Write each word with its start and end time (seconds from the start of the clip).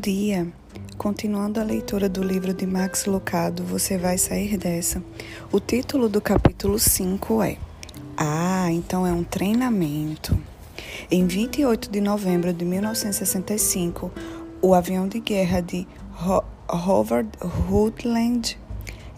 dia! 0.00 0.50
Continuando 0.96 1.60
a 1.60 1.62
leitura 1.62 2.08
do 2.08 2.22
livro 2.22 2.54
de 2.54 2.66
Max 2.66 3.04
Lucado, 3.04 3.62
Você 3.64 3.98
Vai 3.98 4.16
Sair 4.16 4.56
Dessa, 4.56 5.02
o 5.52 5.60
título 5.60 6.08
do 6.08 6.22
capítulo 6.22 6.78
5 6.78 7.42
é 7.42 7.58
Ah, 8.16 8.72
então 8.72 9.06
é 9.06 9.12
um 9.12 9.22
treinamento. 9.22 10.38
Em 11.10 11.26
28 11.26 11.90
de 11.90 12.00
novembro 12.00 12.50
de 12.50 12.64
1965, 12.64 14.10
o 14.62 14.72
avião 14.72 15.06
de 15.06 15.20
guerra 15.20 15.60
de 15.60 15.86
Ho 16.26 16.42
Howard 16.66 17.28
Rutland 17.68 18.58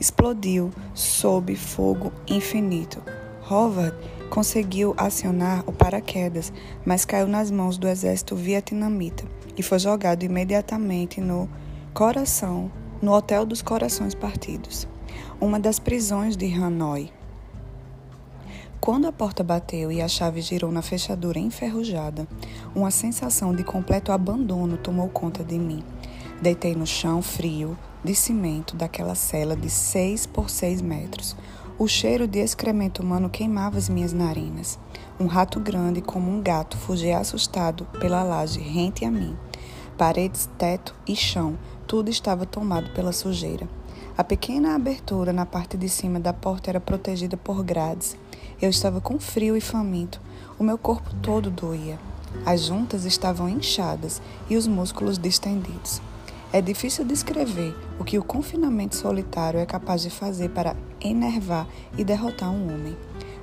explodiu 0.01 0.73
sob 0.95 1.55
fogo 1.55 2.12
infinito. 2.27 3.01
Howard 3.48 3.96
conseguiu 4.30 4.95
acionar 4.96 5.62
o 5.64 5.73
paraquedas, 5.73 6.52
mas 6.84 7.05
caiu 7.05 7.28
nas 7.28 7.52
mãos 7.52 7.78
do 7.78 7.87
exército 7.87 8.34
vietnamita 8.34 9.24
e 9.56 9.62
foi 9.62 9.79
jogado 9.79 10.23
imediatamente 10.23 11.20
no 11.20 11.48
coração, 11.93 12.70
no 13.01 13.12
Hotel 13.12 13.45
dos 13.45 13.62
Corações 13.62 14.15
Partidos, 14.15 14.87
uma 15.41 15.59
das 15.59 15.79
prisões 15.79 16.37
de 16.37 16.52
Hanoi. 16.55 17.10
Quando 18.80 19.07
a 19.07 19.12
porta 19.12 19.45
bateu 19.45 19.93
e 19.93 20.02
a 20.02 20.09
chave 20.09 20.41
girou 20.41 20.73
na 20.73 20.83
fechadura 20.83 21.38
enferrujada, 21.38 22.27
uma 22.74 22.91
sensação 22.91 23.55
de 23.55 23.62
completo 23.62 24.10
abandono 24.10 24.77
tomou 24.77 25.09
conta 25.09 25.45
de 25.45 25.57
mim. 25.57 25.84
Deitei 26.41 26.74
no 26.74 26.84
chão 26.84 27.23
frio 27.23 27.79
de 28.02 28.12
cimento 28.12 28.74
daquela 28.74 29.15
cela 29.15 29.55
de 29.55 29.71
seis 29.71 30.27
por 30.27 30.51
seis 30.51 30.82
metros. 30.82 31.37
O 31.79 31.87
cheiro 31.87 32.27
de 32.27 32.41
excremento 32.41 33.02
humano 33.02 33.30
queimava 33.30 33.79
as 33.79 33.88
minhas 33.88 34.12
narinas. 34.12 34.79
Um 35.19 35.27
rato 35.27 35.60
grande, 35.60 36.01
como 36.01 36.30
um 36.30 36.43
gato, 36.43 36.76
fugia 36.76 37.19
assustado 37.19 37.85
pela 38.01 38.24
laje 38.24 38.59
rente 38.59 39.04
a 39.04 39.10
mim. 39.10 39.37
Paredes, 39.96 40.48
teto 40.59 40.95
e 41.07 41.15
chão, 41.15 41.59
tudo 41.87 42.09
estava 42.10 42.46
tomado 42.46 42.90
pela 42.90 43.12
sujeira. 43.12 43.68
A 44.16 44.24
pequena 44.24 44.74
abertura 44.74 45.32
na 45.32 45.46
parte 45.46 45.76
de 45.76 45.88
cima 45.88 46.18
da 46.18 46.32
porta 46.32 46.71
era 46.71 46.80
protegida 46.80 47.37
por 47.37 47.62
grades. 47.62 48.16
Eu 48.60 48.70
estava 48.70 49.01
com 49.01 49.18
frio 49.18 49.57
e 49.57 49.60
faminto. 49.60 50.20
O 50.59 50.65
meu 50.65 50.79
corpo 50.79 51.15
todo 51.23 51.51
doía. 51.51 51.98
As 52.45 52.63
juntas 52.63 53.04
estavam 53.04 53.48
inchadas 53.48 54.20
e 54.48 54.57
os 54.57 54.66
músculos 54.66 55.18
distendidos. 55.18 56.01
É 56.52 56.60
difícil 56.60 57.04
descrever 57.04 57.74
o 57.98 58.04
que 58.04 58.18
o 58.18 58.24
confinamento 58.24 58.96
solitário 58.96 59.60
é 59.60 59.65
capaz 59.66 60.02
de 60.02 60.10
fazer 60.10 60.51
para 60.51 60.76
enervar 61.01 61.66
e 61.96 62.04
derrotar 62.04 62.51
um 62.51 62.74
homem. 62.74 62.96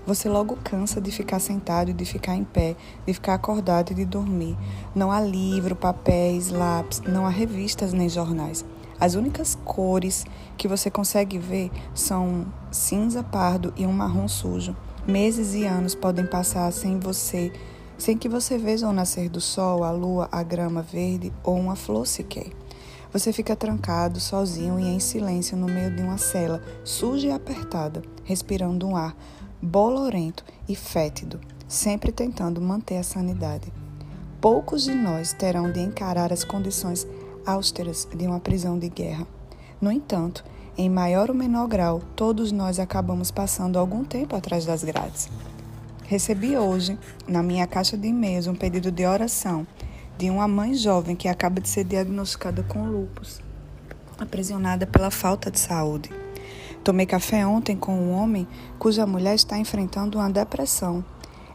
Você 0.09 0.27
logo 0.27 0.57
cansa 0.63 0.99
de 0.99 1.11
ficar 1.11 1.39
sentado 1.39 1.91
e 1.91 1.93
de 1.93 2.03
ficar 2.03 2.35
em 2.35 2.43
pé, 2.43 2.75
de 3.05 3.13
ficar 3.13 3.35
acordado 3.35 3.91
e 3.91 3.93
de 3.93 4.05
dormir. 4.05 4.57
Não 4.95 5.11
há 5.11 5.21
livro, 5.21 5.75
papéis, 5.75 6.49
lápis, 6.49 6.99
não 7.01 7.27
há 7.27 7.29
revistas 7.29 7.93
nem 7.93 8.09
jornais. 8.09 8.65
As 8.99 9.13
únicas 9.13 9.53
cores 9.63 10.25
que 10.57 10.67
você 10.67 10.89
consegue 10.89 11.37
ver 11.37 11.69
são 11.93 12.47
cinza, 12.71 13.21
pardo 13.21 13.71
e 13.77 13.85
um 13.85 13.91
marrom 13.91 14.27
sujo. 14.27 14.75
Meses 15.05 15.53
e 15.53 15.63
anos 15.63 15.93
podem 15.93 16.25
passar 16.25 16.73
sem 16.73 16.99
você, 16.99 17.53
sem 17.95 18.17
que 18.17 18.27
você 18.27 18.57
veja 18.57 18.89
o 18.89 18.91
nascer 18.91 19.29
do 19.29 19.39
sol, 19.39 19.83
a 19.83 19.91
lua, 19.91 20.27
a 20.31 20.41
grama 20.41 20.81
verde 20.81 21.31
ou 21.43 21.55
uma 21.55 21.75
flor 21.75 22.07
sequer. 22.07 22.47
Você 23.13 23.31
fica 23.31 23.55
trancado, 23.55 24.19
sozinho 24.19 24.79
e 24.79 24.87
em 24.87 24.99
silêncio 24.99 25.55
no 25.55 25.67
meio 25.67 25.95
de 25.95 26.01
uma 26.01 26.17
cela, 26.17 26.63
suja 26.83 27.27
e 27.27 27.31
apertada, 27.31 28.01
respirando 28.23 28.87
um 28.87 28.95
ar 28.95 29.15
bolorento 29.61 30.43
e 30.67 30.75
fétido, 30.75 31.39
sempre 31.67 32.11
tentando 32.11 32.61
manter 32.61 32.97
a 32.97 33.03
sanidade. 33.03 33.71
Poucos 34.39 34.83
de 34.83 34.95
nós 34.95 35.33
terão 35.33 35.71
de 35.71 35.81
encarar 35.81 36.31
as 36.31 36.43
condições 36.43 37.05
austeras 37.45 38.07
de 38.15 38.25
uma 38.25 38.39
prisão 38.39 38.79
de 38.79 38.89
guerra. 38.89 39.27
No 39.81 39.91
entanto, 39.91 40.43
em 40.77 40.89
maior 40.89 41.29
ou 41.29 41.35
menor 41.35 41.67
grau, 41.67 42.01
todos 42.15 42.51
nós 42.51 42.79
acabamos 42.79 43.31
passando 43.31 43.77
algum 43.77 44.03
tempo 44.05 44.35
atrás 44.35 44.65
das 44.65 44.83
grades. 44.83 45.29
Recebi 46.05 46.57
hoje, 46.57 46.97
na 47.27 47.43
minha 47.43 47.67
caixa 47.67 47.97
de 47.97 48.07
e-mails, 48.07 48.47
um 48.47 48.55
pedido 48.55 48.91
de 48.91 49.05
oração 49.05 49.67
de 50.17 50.29
uma 50.29 50.47
mãe 50.47 50.73
jovem 50.73 51.15
que 51.15 51.27
acaba 51.27 51.61
de 51.61 51.69
ser 51.69 51.83
diagnosticada 51.83 52.63
com 52.63 52.85
lupus, 52.85 53.41
aprisionada 54.17 54.87
pela 54.87 55.11
falta 55.11 55.51
de 55.51 55.59
saúde. 55.59 56.09
Tomei 56.89 57.05
café 57.05 57.45
ontem 57.45 57.77
com 57.77 57.93
um 57.93 58.11
homem 58.13 58.47
cuja 58.79 59.05
mulher 59.05 59.35
está 59.35 59.59
enfrentando 59.59 60.17
uma 60.17 60.27
depressão. 60.27 61.05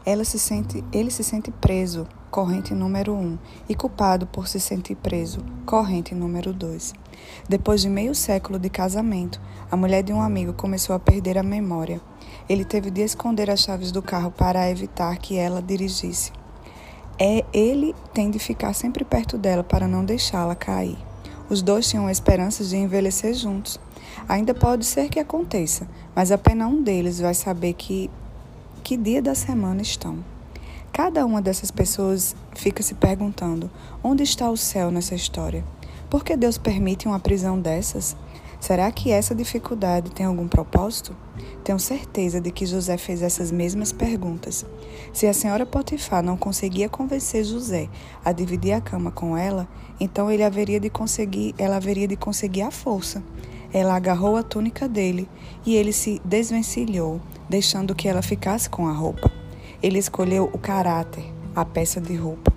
Ela 0.07 0.23
se 0.23 0.39
sente, 0.39 0.85
ele 0.93 1.11
se 1.11 1.25
sente 1.25 1.51
preso, 1.51 2.07
corrente 2.31 2.73
número 2.73 3.13
1, 3.15 3.21
um, 3.21 3.39
e 3.69 3.75
culpado 3.75 4.29
por 4.29 4.47
se 4.47 4.61
sentir 4.61 4.95
preso, 4.95 5.41
corrente 5.67 6.15
número 6.15 6.53
2. 6.53 6.95
Depois 7.49 7.83
de 7.83 7.89
meio 7.89 8.15
século 8.15 8.61
de 8.61 8.71
casamento, 8.71 9.41
a 9.69 9.77
mulher 9.77 10.05
de 10.05 10.13
um 10.13 10.23
amigo 10.23 10.53
começou 10.53 10.95
a 10.95 11.01
perder 11.01 11.37
a 11.37 11.43
memória. 11.43 12.01
Ele 12.49 12.65
teve 12.65 12.89
de 12.89 13.01
esconder 13.01 13.51
as 13.51 13.59
chaves 13.59 13.91
do 13.91 14.01
carro 14.01 14.31
para 14.31 14.71
evitar 14.71 15.19
que 15.19 15.37
ela 15.37 15.61
dirigisse 15.61 16.31
é 17.19 17.45
ele 17.53 17.95
tem 18.13 18.31
de 18.31 18.39
ficar 18.39 18.73
sempre 18.73 19.05
perto 19.05 19.39
dela 19.39 19.63
para 19.65 19.87
não 19.87 20.05
deixá-la 20.05 20.55
cair. 20.55 20.99
Os 21.49 21.63
dois 21.63 21.89
tinham 21.89 22.09
esperanças 22.09 22.71
de 22.71 22.77
envelhecer 22.77 23.35
juntos. 23.35 23.79
Ainda 24.29 24.55
pode 24.55 24.85
ser 24.85 25.09
que 25.09 25.19
aconteça, 25.19 25.89
mas 26.15 26.33
apenas 26.33 26.71
um 26.71 26.83
deles 26.83 27.21
vai 27.21 27.35
saber 27.35 27.75
que 27.75 28.11
que 28.83 28.99
dia 28.99 29.23
da 29.23 29.35
semana 29.35 29.81
estão. 29.81 30.19
Cada 30.93 31.25
uma 31.25 31.41
dessas 31.41 31.71
pessoas 31.71 32.37
fica 32.55 32.83
se 32.83 32.95
perguntando: 32.95 33.71
onde 34.03 34.23
está 34.23 34.51
o 34.51 34.57
céu 34.57 34.91
nessa 34.91 35.15
história? 35.15 35.65
Por 36.11 36.23
que 36.23 36.37
Deus 36.37 36.59
permite 36.59 37.09
uma 37.09 37.19
prisão 37.19 37.59
dessas? 37.59 38.15
Será 38.61 38.91
que 38.93 39.11
essa 39.11 39.35
dificuldade 39.35 40.11
tem 40.11 40.25
algum 40.25 40.47
propósito? 40.47 41.17
Tenho 41.65 41.79
certeza 41.79 42.41
de 42.41 42.51
que 42.51 42.65
José 42.65 42.97
fez 42.97 43.23
essas 43.23 43.51
mesmas 43.51 43.91
perguntas. 43.91 44.65
Se 45.13 45.27
a 45.27 45.35
senhora 45.35 45.67
Potifar 45.67 46.23
não 46.23 46.37
conseguia 46.37 46.89
convencer 46.89 47.45
José 47.45 47.89
a 48.25 48.33
dividir 48.33 48.73
a 48.73 48.81
cama 48.81 49.11
com 49.11 49.37
ela, 49.37 49.69
então 49.99 50.31
ele 50.31 50.43
haveria 50.43 50.79
de 50.79 50.89
conseguir, 50.89 51.55
ela 51.59 51.77
haveria 51.77 52.07
de 52.07 52.17
conseguir 52.17 52.63
a 52.63 52.71
força. 52.71 53.23
Ela 53.75 53.97
agarrou 53.97 54.37
a 54.37 54.43
túnica 54.45 54.89
dele 54.89 55.29
e 55.67 55.75
ele 55.75 55.93
se 55.93 56.23
desvencilhou, 56.25 57.21
deixando 57.51 57.93
que 57.93 58.07
ela 58.07 58.23
ficasse 58.23 58.71
com 58.71 58.87
a 58.87 58.93
roupa. 58.93 59.29
Ele 59.83 59.99
escolheu 59.99 60.49
o 60.53 60.59
caráter, 60.59 61.25
a 61.57 61.65
peça 61.65 62.01
de 62.01 62.15
roupa. 62.15 62.53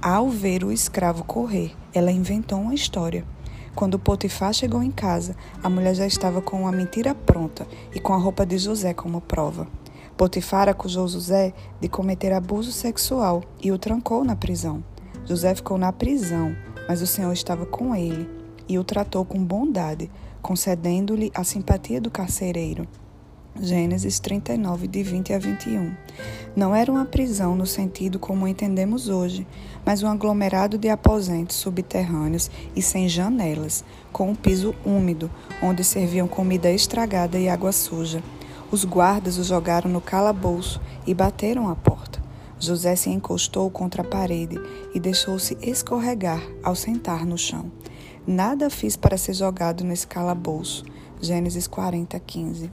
Ao 0.00 0.30
ver 0.30 0.64
o 0.64 0.72
escravo 0.72 1.22
correr, 1.22 1.72
ela 1.92 2.10
inventou 2.10 2.58
uma 2.58 2.74
história. 2.74 3.26
Quando 3.74 3.98
Potifar 3.98 4.54
chegou 4.54 4.82
em 4.82 4.90
casa, 4.90 5.36
a 5.62 5.68
mulher 5.68 5.94
já 5.94 6.06
estava 6.06 6.40
com 6.40 6.62
uma 6.62 6.72
mentira 6.72 7.14
pronta 7.14 7.66
e 7.94 8.00
com 8.00 8.14
a 8.14 8.18
roupa 8.18 8.46
de 8.46 8.56
José 8.56 8.94
como 8.94 9.20
prova. 9.20 9.68
Potifar 10.16 10.70
acusou 10.70 11.06
José 11.06 11.52
de 11.78 11.88
cometer 11.88 12.32
abuso 12.32 12.72
sexual 12.72 13.42
e 13.62 13.70
o 13.70 13.76
trancou 13.76 14.24
na 14.24 14.34
prisão. 14.34 14.82
José 15.26 15.54
ficou 15.54 15.76
na 15.76 15.92
prisão, 15.92 16.56
mas 16.88 17.02
o 17.02 17.06
Senhor 17.06 17.32
estava 17.32 17.66
com 17.66 17.94
ele 17.94 18.26
e 18.66 18.78
o 18.78 18.84
tratou 18.84 19.24
com 19.24 19.44
bondade, 19.44 20.10
concedendo-lhe 20.44 21.32
a 21.34 21.42
simpatia 21.42 21.98
do 21.98 22.10
carcereiro. 22.10 22.86
Gênesis 23.58 24.20
39, 24.20 24.86
de 24.86 25.02
20 25.02 25.32
a 25.32 25.38
21. 25.38 25.94
Não 26.54 26.74
era 26.74 26.92
uma 26.92 27.06
prisão 27.06 27.56
no 27.56 27.64
sentido 27.64 28.18
como 28.18 28.46
entendemos 28.46 29.08
hoje, 29.08 29.46
mas 29.86 30.02
um 30.02 30.06
aglomerado 30.06 30.76
de 30.76 30.90
aposentos 30.90 31.56
subterrâneos 31.56 32.50
e 32.76 32.82
sem 32.82 33.08
janelas, 33.08 33.82
com 34.12 34.28
um 34.28 34.34
piso 34.34 34.74
úmido, 34.84 35.30
onde 35.62 35.82
serviam 35.82 36.28
comida 36.28 36.70
estragada 36.70 37.38
e 37.38 37.48
água 37.48 37.72
suja. 37.72 38.22
Os 38.70 38.84
guardas 38.84 39.38
o 39.38 39.44
jogaram 39.44 39.90
no 39.90 40.00
calabouço 40.00 40.78
e 41.06 41.14
bateram 41.14 41.70
a 41.70 41.74
porta. 41.74 42.22
José 42.60 42.94
se 42.96 43.08
encostou 43.08 43.70
contra 43.70 44.02
a 44.02 44.06
parede 44.06 44.60
e 44.94 45.00
deixou-se 45.00 45.56
escorregar 45.62 46.42
ao 46.62 46.74
sentar 46.74 47.24
no 47.24 47.38
chão. 47.38 47.72
Nada 48.26 48.70
fiz 48.70 48.96
para 48.96 49.18
ser 49.18 49.34
jogado 49.34 49.84
nesse 49.84 50.06
calabouço. 50.06 50.82
Gênesis 51.20 51.66
40, 51.66 52.18
15. 52.18 52.70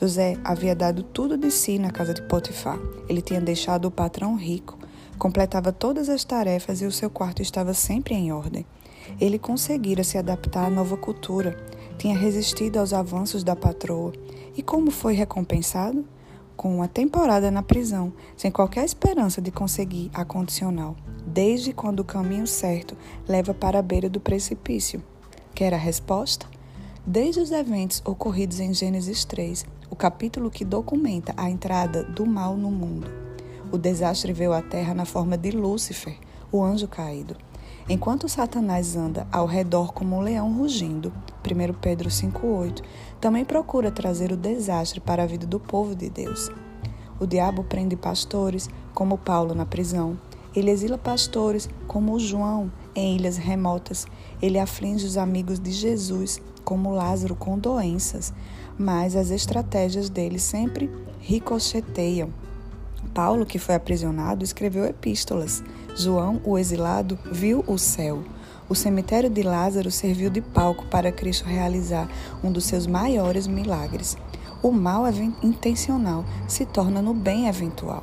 José 0.00 0.38
havia 0.42 0.74
dado 0.74 1.02
tudo 1.02 1.36
de 1.36 1.50
si 1.50 1.78
na 1.78 1.90
casa 1.90 2.14
de 2.14 2.22
Potifar. 2.22 2.78
Ele 3.06 3.20
tinha 3.20 3.38
deixado 3.38 3.84
o 3.84 3.90
patrão 3.90 4.34
rico, 4.34 4.78
completava 5.18 5.70
todas 5.72 6.08
as 6.08 6.24
tarefas 6.24 6.80
e 6.80 6.86
o 6.86 6.92
seu 6.92 7.10
quarto 7.10 7.42
estava 7.42 7.74
sempre 7.74 8.14
em 8.14 8.32
ordem. 8.32 8.64
Ele 9.20 9.38
conseguira 9.38 10.02
se 10.02 10.16
adaptar 10.16 10.64
à 10.64 10.70
nova 10.70 10.96
cultura, 10.96 11.54
tinha 11.98 12.16
resistido 12.16 12.78
aos 12.78 12.94
avanços 12.94 13.44
da 13.44 13.54
patroa. 13.54 14.14
E 14.56 14.62
como 14.62 14.90
foi 14.90 15.12
recompensado? 15.12 16.02
Com 16.56 16.76
uma 16.76 16.88
temporada 16.88 17.50
na 17.50 17.62
prisão, 17.62 18.12
sem 18.36 18.50
qualquer 18.50 18.84
esperança 18.84 19.42
de 19.42 19.50
conseguir 19.50 20.10
a 20.14 20.24
condicional, 20.24 20.96
desde 21.26 21.72
quando 21.72 22.00
o 22.00 22.04
caminho 22.04 22.46
certo 22.46 22.96
leva 23.28 23.52
para 23.52 23.78
a 23.78 23.82
beira 23.82 24.08
do 24.08 24.20
precipício. 24.20 25.02
Quer 25.54 25.74
a 25.74 25.78
resposta? 25.78 26.46
Desde 27.06 27.40
os 27.40 27.50
eventos 27.50 28.00
ocorridos 28.04 28.60
em 28.60 28.72
Gênesis 28.72 29.24
3, 29.24 29.66
o 29.90 29.96
capítulo 29.96 30.50
que 30.50 30.64
documenta 30.64 31.34
a 31.36 31.50
entrada 31.50 32.04
do 32.04 32.24
mal 32.24 32.56
no 32.56 32.70
mundo, 32.70 33.24
o 33.74 33.76
desastre 33.76 34.32
veio 34.32 34.52
à 34.52 34.62
Terra 34.62 34.94
na 34.94 35.04
forma 35.04 35.36
de 35.36 35.50
Lúcifer, 35.50 36.16
o 36.52 36.62
anjo 36.62 36.86
caído. 36.86 37.36
Enquanto 37.86 38.30
Satanás 38.30 38.96
anda 38.96 39.26
ao 39.30 39.44
redor 39.44 39.92
como 39.92 40.16
um 40.16 40.20
leão 40.20 40.50
rugindo, 40.56 41.12
1 41.44 41.74
Pedro 41.74 42.08
5,8, 42.08 42.82
também 43.20 43.44
procura 43.44 43.90
trazer 43.90 44.32
o 44.32 44.38
desastre 44.38 45.00
para 45.00 45.22
a 45.22 45.26
vida 45.26 45.46
do 45.46 45.60
povo 45.60 45.94
de 45.94 46.08
Deus. 46.08 46.50
O 47.20 47.26
diabo 47.26 47.62
prende 47.62 47.94
pastores, 47.94 48.70
como 48.94 49.18
Paulo 49.18 49.54
na 49.54 49.66
prisão. 49.66 50.18
Ele 50.56 50.70
exila 50.70 50.96
pastores, 50.96 51.68
como 51.86 52.18
João, 52.18 52.72
em 52.94 53.16
ilhas 53.16 53.36
remotas. 53.36 54.06
Ele 54.40 54.58
aflige 54.58 55.04
os 55.04 55.18
amigos 55.18 55.60
de 55.60 55.70
Jesus, 55.70 56.40
como 56.64 56.90
Lázaro, 56.90 57.36
com 57.36 57.58
doenças. 57.58 58.32
Mas 58.78 59.14
as 59.14 59.30
estratégias 59.30 60.08
dele 60.08 60.38
sempre 60.38 60.90
ricocheteiam. 61.20 62.30
Paulo, 63.14 63.46
que 63.46 63.60
foi 63.60 63.76
aprisionado, 63.76 64.42
escreveu 64.42 64.84
epístolas. 64.84 65.62
João, 65.94 66.40
o 66.44 66.58
exilado, 66.58 67.16
viu 67.30 67.64
o 67.68 67.78
céu. 67.78 68.24
O 68.68 68.74
cemitério 68.74 69.30
de 69.30 69.42
Lázaro 69.42 69.90
serviu 69.90 70.28
de 70.28 70.40
palco 70.40 70.84
para 70.86 71.12
Cristo 71.12 71.44
realizar 71.44 72.08
um 72.42 72.50
dos 72.50 72.64
seus 72.64 72.86
maiores 72.86 73.46
milagres. 73.46 74.16
O 74.60 74.72
mal 74.72 75.04
intencional 75.42 76.24
se 76.48 76.66
torna 76.66 77.00
no 77.00 77.14
bem 77.14 77.46
eventual. 77.46 78.02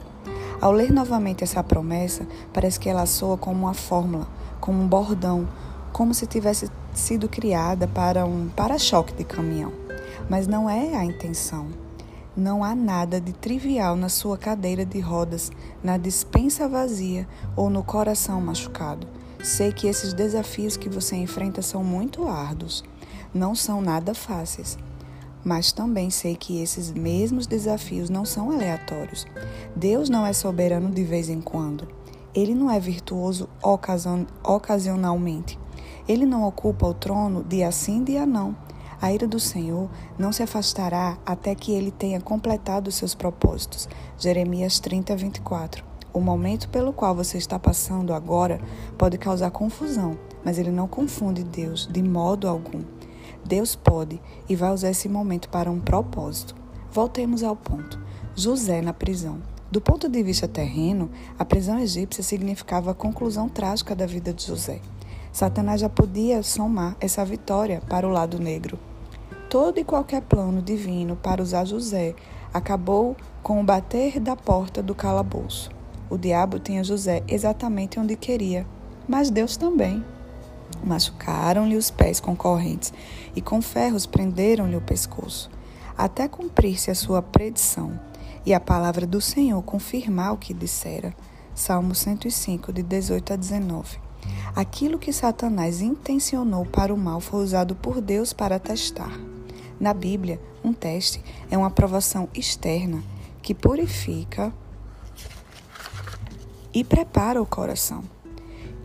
Ao 0.62 0.72
ler 0.72 0.92
novamente 0.92 1.44
essa 1.44 1.64
promessa, 1.64 2.26
parece 2.54 2.80
que 2.80 2.88
ela 2.88 3.06
soa 3.06 3.36
como 3.36 3.66
uma 3.66 3.74
fórmula, 3.74 4.28
como 4.60 4.82
um 4.82 4.88
bordão, 4.88 5.48
como 5.92 6.14
se 6.14 6.28
tivesse 6.28 6.70
sido 6.94 7.28
criada 7.28 7.88
para 7.88 8.26
um 8.26 8.48
para-choque 8.56 9.14
de 9.14 9.24
caminhão. 9.24 9.74
Mas 10.30 10.48
não 10.48 10.70
é 10.70 10.96
a 10.96 11.04
intenção. 11.04 11.68
Não 12.36 12.64
há 12.64 12.74
nada 12.74 13.20
de 13.20 13.34
trivial 13.34 13.98
na 13.98 14.08
sua 14.08 14.38
cadeira 14.38 14.86
de 14.86 15.02
rodas, 15.02 15.52
na 15.84 15.98
dispensa 15.98 16.66
vazia 16.66 17.28
ou 17.58 17.70
no 17.70 17.84
coração 17.84 18.40
machucado. 18.40 19.06
Sei 19.44 19.74
que 19.74 19.86
esses 19.86 20.14
desafios 20.14 20.78
que 20.78 20.88
você 20.88 21.18
enfrenta 21.18 21.62
são 21.62 21.84
muito 21.84 22.26
árduos, 22.30 22.86
não 23.34 23.54
são 23.54 23.82
nada 23.82 24.14
fáceis. 24.14 24.78
Mas 25.44 25.74
também 25.74 26.10
sei 26.10 26.36
que 26.36 26.62
esses 26.62 26.90
mesmos 26.92 27.48
desafios 27.48 28.10
não 28.10 28.24
são 28.24 28.50
aleatórios. 28.50 29.26
Deus 29.76 30.08
não 30.08 30.26
é 30.26 30.32
soberano 30.32 30.90
de 30.90 31.04
vez 31.04 31.28
em 31.28 31.42
quando. 31.42 31.86
Ele 32.34 32.56
não 32.56 32.72
é 32.72 32.80
virtuoso 32.80 33.50
ocasionalmente. 34.42 35.60
Ele 36.08 36.26
não 36.26 36.48
ocupa 36.48 36.88
o 36.88 36.94
trono 36.94 37.44
dia 37.44 37.72
sim, 37.74 38.04
dia 38.06 38.26
não. 38.26 38.56
A 39.02 39.12
ira 39.12 39.28
do 39.28 39.40
Senhor 39.40 39.90
não 40.16 40.32
se 40.32 40.44
afastará 40.44 41.18
até 41.26 41.56
que 41.56 41.72
ele 41.72 41.90
tenha 41.90 42.22
completado 42.22 42.88
os 42.88 42.94
seus 42.94 43.16
propósitos. 43.16 43.90
Jeremias 44.16 44.80
30, 44.80 45.16
24. 45.16 45.84
O 46.14 46.20
momento 46.20 46.70
pelo 46.70 46.94
qual 46.94 47.16
você 47.16 47.40
está 47.40 47.58
passando 47.58 48.14
agora 48.14 48.62
pode 49.00 49.18
causar 49.18 49.50
confusão, 49.50 50.20
mas 50.46 50.60
ele 50.60 50.70
não 50.70 50.88
confunde 50.88 51.44
Deus 51.44 51.88
de 51.92 52.04
modo 52.04 52.48
algum. 52.48 52.84
Deus 53.44 53.76
pode 53.76 54.22
e 54.48 54.56
vai 54.56 54.72
usar 54.72 54.92
esse 54.92 55.10
momento 55.10 55.50
para 55.50 55.72
um 55.72 55.80
propósito. 55.80 56.54
Voltemos 56.92 57.42
ao 57.42 57.56
ponto. 57.56 58.00
José 58.36 58.84
na 58.84 58.94
prisão. 58.94 59.42
Do 59.72 59.82
ponto 59.82 60.08
de 60.08 60.22
vista 60.22 60.48
terreno, 60.48 61.10
a 61.40 61.44
prisão 61.44 61.80
egípcia 61.80 62.24
significava 62.24 62.92
a 62.92 62.94
conclusão 62.94 63.50
trágica 63.50 63.96
da 63.96 64.06
vida 64.06 64.32
de 64.32 64.46
José. 64.46 64.80
Satanás 65.32 65.82
já 65.82 65.90
podia 65.90 66.44
somar 66.44 66.96
essa 67.00 67.26
vitória 67.26 67.82
para 67.90 68.08
o 68.08 68.12
lado 68.12 68.38
negro. 68.38 68.78
Todo 69.52 69.82
e 69.82 69.84
qualquer 69.84 70.22
plano 70.22 70.62
divino 70.62 71.18
para 71.18 71.44
usar 71.44 71.66
José 71.66 72.16
acabou 72.54 73.18
com 73.44 73.60
o 73.60 73.64
bater 73.66 74.18
da 74.18 74.34
porta 74.34 74.82
do 74.82 74.96
calabouço. 74.96 75.70
O 76.10 76.18
diabo 76.18 76.58
tinha 76.58 76.86
José 76.86 77.22
exatamente 77.28 78.00
onde 78.00 78.16
queria, 78.16 78.66
mas 79.06 79.30
Deus 79.30 79.58
também. 79.58 80.06
Machucaram-lhe 80.82 81.76
os 81.76 81.92
pés 81.92 82.22
com 82.22 82.34
correntes 82.34 82.94
e 83.36 83.42
com 83.42 83.62
ferros 83.62 84.06
prenderam-lhe 84.06 84.78
o 84.78 84.82
pescoço, 84.82 85.52
até 85.98 86.30
cumprir-se 86.30 86.90
a 86.90 86.96
sua 86.96 87.22
predição 87.22 88.00
e 88.46 88.54
a 88.54 88.60
palavra 88.60 89.06
do 89.06 89.20
Senhor 89.20 89.62
confirmar 89.64 90.32
o 90.32 90.38
que 90.38 90.54
dissera. 90.54 91.14
Salmo 91.54 91.94
105, 91.94 92.72
de 92.72 92.84
18 92.84 93.34
a 93.34 93.36
19. 93.36 94.00
Aquilo 94.56 94.98
que 94.98 95.12
Satanás 95.12 95.82
intencionou 95.82 96.66
para 96.66 96.94
o 96.94 96.98
mal 96.98 97.20
foi 97.20 97.44
usado 97.44 97.76
por 97.76 98.00
Deus 98.00 98.32
para 98.32 98.58
testar. 98.58 99.12
Na 99.82 99.96
Bíblia, 99.96 100.40
um 100.64 100.74
teste 100.74 101.24
é 101.50 101.58
uma 101.58 101.66
aprovação 101.66 102.30
externa 102.36 103.04
que 103.42 103.56
purifica 103.56 104.54
e 106.72 106.84
prepara 106.84 107.42
o 107.42 107.48
coração. 107.48 108.04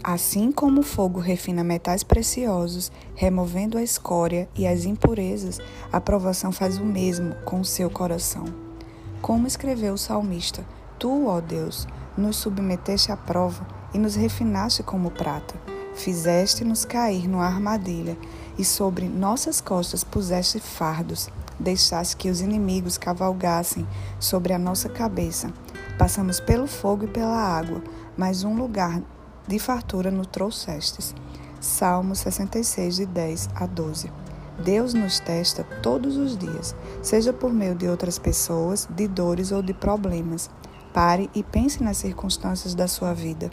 Assim 0.02 0.50
como 0.50 0.80
o 0.80 0.82
fogo 0.82 1.20
refina 1.20 1.62
metais 1.62 2.02
preciosos, 2.02 2.90
removendo 3.14 3.76
a 3.76 3.82
escória 3.82 4.48
e 4.56 4.66
as 4.66 4.86
impurezas, 4.86 5.60
a 5.92 6.00
provação 6.00 6.50
faz 6.50 6.78
o 6.78 6.84
mesmo 6.86 7.34
com 7.44 7.60
o 7.60 7.64
seu 7.64 7.90
coração. 7.90 8.46
Como 9.20 9.46
escreveu 9.46 9.92
o 9.92 9.98
salmista: 9.98 10.66
Tu, 10.98 11.26
ó 11.26 11.42
Deus, 11.42 11.86
nos 12.16 12.36
submeteste 12.36 13.12
à 13.12 13.18
prova 13.18 13.66
e 13.92 13.98
nos 13.98 14.14
refinaste 14.14 14.82
como 14.82 15.10
prata. 15.10 15.75
Fizeste-nos 15.96 16.84
cair 16.84 17.26
numa 17.26 17.46
armadilha 17.46 18.18
e 18.58 18.64
sobre 18.64 19.08
nossas 19.08 19.62
costas 19.62 20.04
puseste 20.04 20.60
fardos, 20.60 21.28
deixaste 21.58 22.16
que 22.18 22.28
os 22.28 22.42
inimigos 22.42 22.98
cavalgassem 22.98 23.86
sobre 24.20 24.52
a 24.52 24.58
nossa 24.58 24.90
cabeça. 24.90 25.50
Passamos 25.98 26.38
pelo 26.38 26.66
fogo 26.66 27.04
e 27.04 27.08
pela 27.08 27.36
água, 27.36 27.82
mas 28.14 28.44
um 28.44 28.54
lugar 28.54 29.02
de 29.48 29.58
fartura 29.58 30.10
nos 30.10 30.26
trouxestes. 30.26 31.14
Salmo 31.60 32.14
66, 32.14 32.96
de 32.96 33.06
10 33.06 33.48
a 33.54 33.66
12. 33.66 34.12
Deus 34.62 34.92
nos 34.92 35.18
testa 35.18 35.64
todos 35.82 36.16
os 36.18 36.36
dias, 36.36 36.76
seja 37.02 37.32
por 37.32 37.52
meio 37.52 37.74
de 37.74 37.88
outras 37.88 38.18
pessoas, 38.18 38.86
de 38.90 39.08
dores 39.08 39.50
ou 39.50 39.62
de 39.62 39.72
problemas. 39.72 40.50
Pare 40.92 41.30
e 41.34 41.42
pense 41.42 41.82
nas 41.82 41.96
circunstâncias 41.96 42.74
da 42.74 42.86
sua 42.86 43.14
vida. 43.14 43.50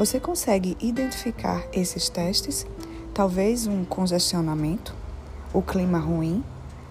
Você 0.00 0.18
consegue 0.18 0.78
identificar 0.80 1.62
esses 1.74 2.08
testes? 2.08 2.66
Talvez 3.12 3.66
um 3.66 3.84
congestionamento, 3.84 4.94
o 5.52 5.60
clima 5.60 5.98
ruim, 5.98 6.42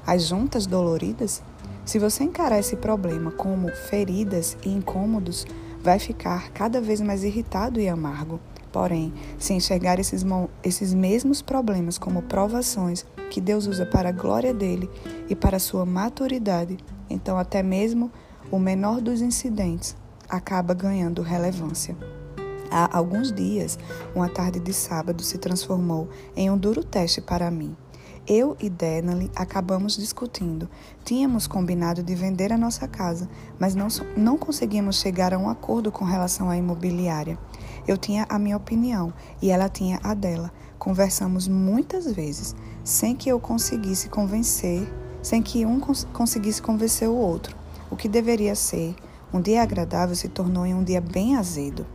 as 0.06 0.28
juntas 0.28 0.68
doloridas. 0.68 1.42
Se 1.84 1.98
você 1.98 2.24
encarar 2.24 2.60
esse 2.60 2.76
problema 2.76 3.32
como 3.32 3.68
feridas 3.90 4.56
e 4.64 4.70
incômodos, 4.70 5.48
vai 5.81 5.98
ficar 5.98 6.52
cada 6.52 6.80
vez 6.80 7.02
mais 7.02 7.24
irritado 7.24 7.81
e 7.81 7.90
amargo. 7.90 8.40
Porém, 8.72 9.12
se 9.40 9.54
enxergar 9.54 9.98
esses, 9.98 10.24
esses 10.64 10.94
mesmos 10.94 11.42
problemas 11.42 11.98
como 11.98 12.22
provações 12.22 13.07
que 13.31 13.42
Deus 13.42 13.66
usa 13.66 13.88
para 13.88 14.10
a 14.10 14.12
glória 14.12 14.54
dele 14.54 14.88
e 15.28 15.36
para 15.36 15.57
a 15.57 15.60
sua 15.60 15.83
maturidade, 15.83 16.78
então 17.10 17.40
até 17.40 17.64
mesmo 17.64 18.12
o 18.52 18.60
menor 18.60 19.02
dos 19.02 19.19
incidentes 19.19 19.98
acaba 20.30 20.76
ganhando 20.76 21.24
relevância. 21.24 21.98
Há 22.71 22.95
alguns 22.95 23.31
dias, 23.31 23.80
uma 24.14 24.30
tarde 24.30 24.59
de 24.59 24.73
sábado 24.73 25.23
se 25.23 25.38
transformou 25.38 26.07
em 26.35 26.49
um 26.52 26.57
duro 26.57 26.83
teste 26.83 27.19
para 27.19 27.49
mim. 27.49 27.76
Eu 28.28 28.56
e 28.59 28.69
Denali 28.69 29.31
acabamos 29.35 29.97
discutindo. 29.97 30.69
Tínhamos 31.04 31.47
combinado 31.47 32.04
de 32.04 32.14
vender 32.14 32.54
a 32.54 32.57
nossa 32.57 32.88
casa, 32.88 33.28
mas 33.57 33.73
não, 33.73 33.88
não 34.16 34.38
conseguimos 34.38 34.97
chegar 34.97 35.33
a 35.33 35.38
um 35.40 35.49
acordo 35.49 35.92
com 35.92 36.06
relação 36.06 36.47
à 36.47 36.56
imobiliária. 36.56 37.40
Eu 37.88 37.97
tinha 37.97 38.28
a 38.30 38.38
minha 38.38 38.56
opinião 38.56 39.11
e 39.42 39.49
ela 39.49 39.68
tinha 39.68 39.99
a 40.04 40.14
dela. 40.14 40.52
Conversamos 40.78 41.47
muitas 41.47 42.11
vezes, 42.11 42.56
sem 42.83 43.16
que 43.16 43.30
eu 43.30 43.40
conseguisse 43.40 44.09
convencer, 44.09 44.88
sem 45.23 45.42
que 45.42 45.66
um 45.66 45.80
cons 45.80 46.07
conseguisse 46.14 46.61
convencer 46.61 47.09
o 47.09 47.16
outro. 47.16 47.57
O 47.90 47.95
que 47.95 48.07
deveria 48.07 48.54
ser 48.54 48.95
um 49.33 49.42
dia 49.42 49.64
agradável 49.64 50.16
se 50.16 50.28
tornou 50.28 50.66
em 50.66 50.73
um 50.73 50.83
dia 50.83 51.02
bem 51.02 51.35
azedo. 51.35 51.85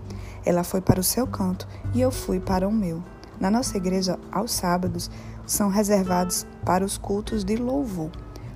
Ela 0.44 0.64
foi 0.64 0.80
para 0.80 1.00
o 1.00 1.04
seu 1.04 1.26
canto 1.26 1.66
e 1.94 2.00
eu 2.00 2.10
fui 2.10 2.40
para 2.40 2.68
o 2.68 2.72
meu. 2.72 3.02
Na 3.40 3.50
nossa 3.50 3.76
igreja, 3.76 4.18
aos 4.30 4.52
sábados, 4.52 5.10
são 5.46 5.68
reservados 5.68 6.46
para 6.64 6.84
os 6.84 6.96
cultos 6.96 7.44
de 7.44 7.56
louvor. 7.56 8.10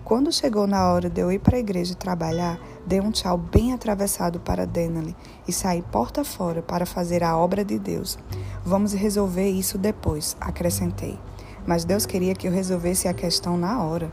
Quando 0.04 0.32
chegou 0.32 0.66
na 0.66 0.88
hora 0.90 1.10
de 1.10 1.20
eu 1.20 1.30
ir 1.30 1.38
para 1.38 1.56
a 1.56 1.60
igreja 1.60 1.94
trabalhar, 1.94 2.58
dei 2.86 2.98
um 2.98 3.10
tchau 3.10 3.36
bem 3.36 3.74
atravessado 3.74 4.40
para 4.40 4.66
Denali 4.66 5.14
e 5.46 5.52
saí 5.52 5.82
porta 5.82 6.24
fora 6.24 6.62
para 6.62 6.86
fazer 6.86 7.22
a 7.22 7.36
obra 7.36 7.62
de 7.62 7.78
Deus. 7.78 8.18
Vamos 8.64 8.94
resolver 8.94 9.50
isso 9.50 9.76
depois, 9.76 10.34
acrescentei. 10.40 11.20
Mas 11.66 11.84
Deus 11.84 12.06
queria 12.06 12.34
que 12.34 12.48
eu 12.48 12.52
resolvesse 12.52 13.06
a 13.06 13.12
questão 13.12 13.58
na 13.58 13.82
hora. 13.82 14.10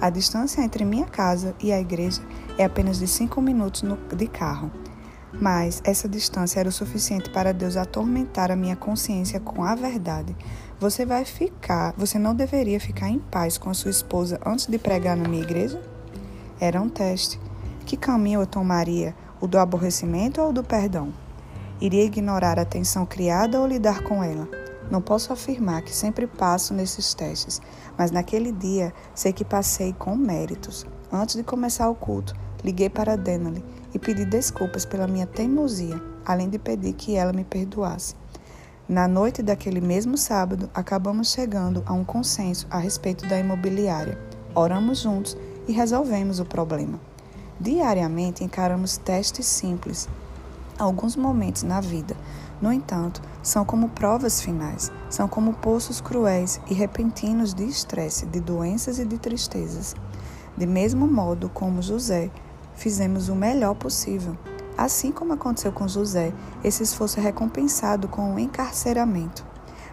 A 0.00 0.08
distância 0.08 0.62
entre 0.62 0.82
minha 0.82 1.04
casa 1.04 1.54
e 1.60 1.70
a 1.70 1.78
igreja 1.78 2.22
é 2.56 2.64
apenas 2.64 2.98
de 2.98 3.06
cinco 3.06 3.42
minutos 3.42 3.84
de 4.16 4.26
carro. 4.26 4.70
Mas 5.40 5.82
essa 5.84 6.08
distância 6.08 6.60
era 6.60 6.68
o 6.68 6.72
suficiente 6.72 7.30
para 7.30 7.52
Deus 7.52 7.76
atormentar 7.76 8.50
a 8.50 8.56
minha 8.56 8.76
consciência 8.76 9.40
com 9.40 9.64
a 9.64 9.74
verdade. 9.74 10.36
Você 10.78 11.04
vai 11.04 11.24
ficar, 11.24 11.92
você 11.96 12.18
não 12.18 12.34
deveria 12.34 12.78
ficar 12.78 13.08
em 13.08 13.18
paz 13.18 13.58
com 13.58 13.68
a 13.70 13.74
sua 13.74 13.90
esposa 13.90 14.40
antes 14.44 14.66
de 14.66 14.78
pregar 14.78 15.16
na 15.16 15.28
minha 15.28 15.42
igreja? 15.42 15.80
Era 16.60 16.80
um 16.80 16.88
teste. 16.88 17.40
Que 17.84 17.96
caminho 17.96 18.40
eu 18.40 18.46
tomaria? 18.46 19.14
O 19.40 19.46
do 19.46 19.58
aborrecimento 19.58 20.40
ou 20.40 20.50
o 20.50 20.52
do 20.52 20.62
perdão? 20.62 21.12
Iria 21.80 22.04
ignorar 22.04 22.58
a 22.58 22.64
tensão 22.64 23.04
criada 23.04 23.60
ou 23.60 23.66
lidar 23.66 24.02
com 24.02 24.22
ela? 24.22 24.48
Não 24.90 25.02
posso 25.02 25.32
afirmar 25.32 25.82
que 25.82 25.94
sempre 25.94 26.26
passo 26.26 26.72
nesses 26.72 27.12
testes, 27.14 27.60
mas 27.98 28.10
naquele 28.10 28.52
dia 28.52 28.92
sei 29.14 29.32
que 29.32 29.44
passei 29.44 29.92
com 29.92 30.14
méritos. 30.14 30.86
Antes 31.12 31.36
de 31.36 31.42
começar 31.42 31.88
o 31.88 31.94
culto, 31.94 32.34
liguei 32.62 32.88
para 32.88 33.16
Denali 33.16 33.64
e 33.94 33.98
pedi 33.98 34.24
desculpas 34.24 34.84
pela 34.84 35.06
minha 35.06 35.26
teimosia, 35.26 36.02
além 36.26 36.50
de 36.50 36.58
pedir 36.58 36.92
que 36.92 37.14
ela 37.14 37.32
me 37.32 37.44
perdoasse. 37.44 38.14
Na 38.86 39.08
noite 39.08 39.42
daquele 39.42 39.80
mesmo 39.80 40.18
sábado, 40.18 40.68
acabamos 40.74 41.32
chegando 41.32 41.82
a 41.86 41.92
um 41.94 42.04
consenso 42.04 42.66
a 42.68 42.78
respeito 42.78 43.26
da 43.26 43.38
imobiliária. 43.38 44.18
Oramos 44.54 44.98
juntos 44.98 45.36
e 45.66 45.72
resolvemos 45.72 46.38
o 46.38 46.44
problema. 46.44 47.00
Diariamente 47.58 48.44
encaramos 48.44 48.98
testes 48.98 49.46
simples, 49.46 50.08
alguns 50.78 51.16
momentos 51.16 51.62
na 51.62 51.80
vida. 51.80 52.16
No 52.60 52.72
entanto, 52.72 53.22
são 53.42 53.64
como 53.64 53.88
provas 53.88 54.40
finais, 54.40 54.92
são 55.08 55.28
como 55.28 55.54
poços 55.54 56.00
cruéis 56.00 56.60
e 56.68 56.74
repentinos 56.74 57.54
de 57.54 57.64
estresse, 57.64 58.26
de 58.26 58.40
doenças 58.40 58.98
e 58.98 59.04
de 59.04 59.18
tristezas. 59.18 59.94
De 60.56 60.66
mesmo 60.66 61.06
modo 61.06 61.48
como 61.48 61.82
José, 61.82 62.30
fizemos 62.74 63.28
o 63.28 63.34
melhor 63.34 63.74
possível 63.74 64.36
Assim 64.76 65.12
como 65.12 65.32
aconteceu 65.32 65.70
com 65.70 65.86
José, 65.86 66.32
esse 66.62 66.82
esforço 66.82 67.20
é 67.20 67.22
recompensado 67.22 68.08
com 68.08 68.34
o 68.34 68.38
encarceramento. 68.38 69.46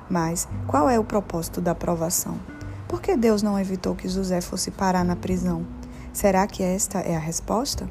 Mas 0.09 0.47
qual 0.67 0.89
é 0.89 0.99
o 0.99 1.03
propósito 1.03 1.61
da 1.61 1.75
provação? 1.75 2.39
Por 2.87 2.99
que 2.99 3.15
Deus 3.15 3.43
não 3.43 3.59
evitou 3.59 3.95
que 3.95 4.09
José 4.09 4.41
fosse 4.41 4.71
parar 4.71 5.05
na 5.05 5.15
prisão? 5.15 5.65
Será 6.11 6.47
que 6.47 6.63
esta 6.63 6.99
é 6.99 7.15
a 7.15 7.19
resposta? 7.19 7.87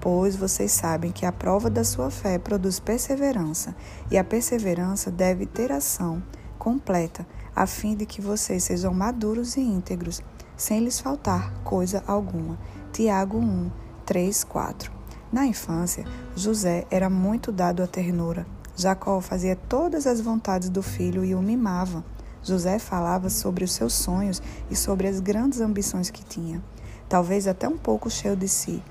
Pois 0.00 0.34
vocês 0.34 0.72
sabem 0.72 1.12
que 1.12 1.24
a 1.24 1.32
prova 1.32 1.70
da 1.70 1.84
sua 1.84 2.10
fé 2.10 2.36
produz 2.36 2.78
perseverança, 2.78 3.74
e 4.10 4.18
a 4.18 4.24
perseverança 4.24 5.10
deve 5.10 5.46
ter 5.46 5.72
ação 5.72 6.22
completa, 6.58 7.26
a 7.54 7.66
fim 7.66 7.94
de 7.94 8.04
que 8.04 8.20
vocês 8.20 8.64
sejam 8.64 8.92
maduros 8.92 9.56
e 9.56 9.60
íntegros, 9.60 10.20
sem 10.56 10.80
lhes 10.80 11.00
faltar 11.00 11.54
coisa 11.62 12.02
alguma. 12.06 12.58
Tiago 12.92 13.38
1, 13.38 13.70
3, 14.04 14.44
4. 14.44 14.92
Na 15.32 15.46
infância, 15.46 16.04
José 16.36 16.86
era 16.90 17.08
muito 17.08 17.50
dado 17.50 17.82
à 17.82 17.86
ternura. 17.86 18.46
Jacó 18.76 19.20
fazia 19.20 19.56
todas 19.56 20.06
as 20.06 20.20
vontades 20.20 20.68
do 20.68 20.82
filho 20.82 21.24
e 21.24 21.34
o 21.34 21.40
mimava. 21.40 22.04
José 22.42 22.78
falava 22.78 23.30
sobre 23.30 23.64
os 23.64 23.72
seus 23.72 23.94
sonhos 23.94 24.42
e 24.70 24.76
sobre 24.76 25.08
as 25.08 25.20
grandes 25.20 25.60
ambições 25.60 26.10
que 26.10 26.22
tinha, 26.22 26.62
talvez 27.08 27.46
até 27.46 27.66
um 27.66 27.78
pouco 27.78 28.10
cheio 28.10 28.36
de 28.36 28.46
si. 28.46 28.82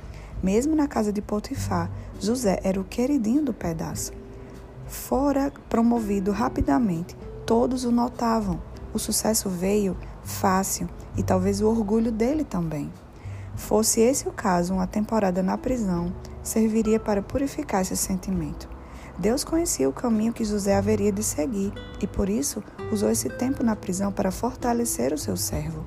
Mesmo 0.42 0.76
na 0.76 0.88
casa 0.88 1.14
de 1.14 1.22
Potifar, 1.22 1.90
José 2.20 2.60
era 2.64 2.82
o 2.82 2.84
queridinho 2.84 3.44
do 3.44 3.54
pedaço. 3.54 4.12
Fora 4.88 5.54
promovido 5.70 6.32
rapidamente, 6.32 7.16
todos 7.46 7.86
o 7.86 7.92
notavam. 7.92 8.60
O 8.94 9.00
sucesso 9.00 9.50
veio 9.50 9.96
fácil 10.24 10.90
e 11.16 11.22
talvez 11.22 11.62
o 11.62 11.70
orgulho 11.70 12.12
dele 12.12 12.44
também. 12.44 12.92
Fosse 13.56 14.02
esse 14.02 14.28
o 14.28 14.32
caso, 14.32 14.74
uma 14.74 14.88
temporada 14.88 15.44
na 15.44 15.58
prisão 15.58 16.14
serviria 16.42 17.00
para 17.00 17.22
purificar 17.22 17.82
esse 17.82 17.96
sentimento. 17.96 18.68
Deus 19.18 19.44
conhecia 19.44 19.88
o 19.88 19.94
caminho 19.94 20.34
que 20.34 20.44
José 20.44 20.76
haveria 20.76 21.12
de 21.12 21.24
seguir 21.24 21.72
e, 22.02 22.08
por 22.08 22.30
isso, 22.30 22.64
usou 22.92 23.12
esse 23.12 23.30
tempo 23.30 23.64
na 23.64 23.76
prisão 23.76 24.12
para 24.12 24.32
fortalecer 24.32 25.14
o 25.14 25.18
seu 25.18 25.38
servo. 25.38 25.86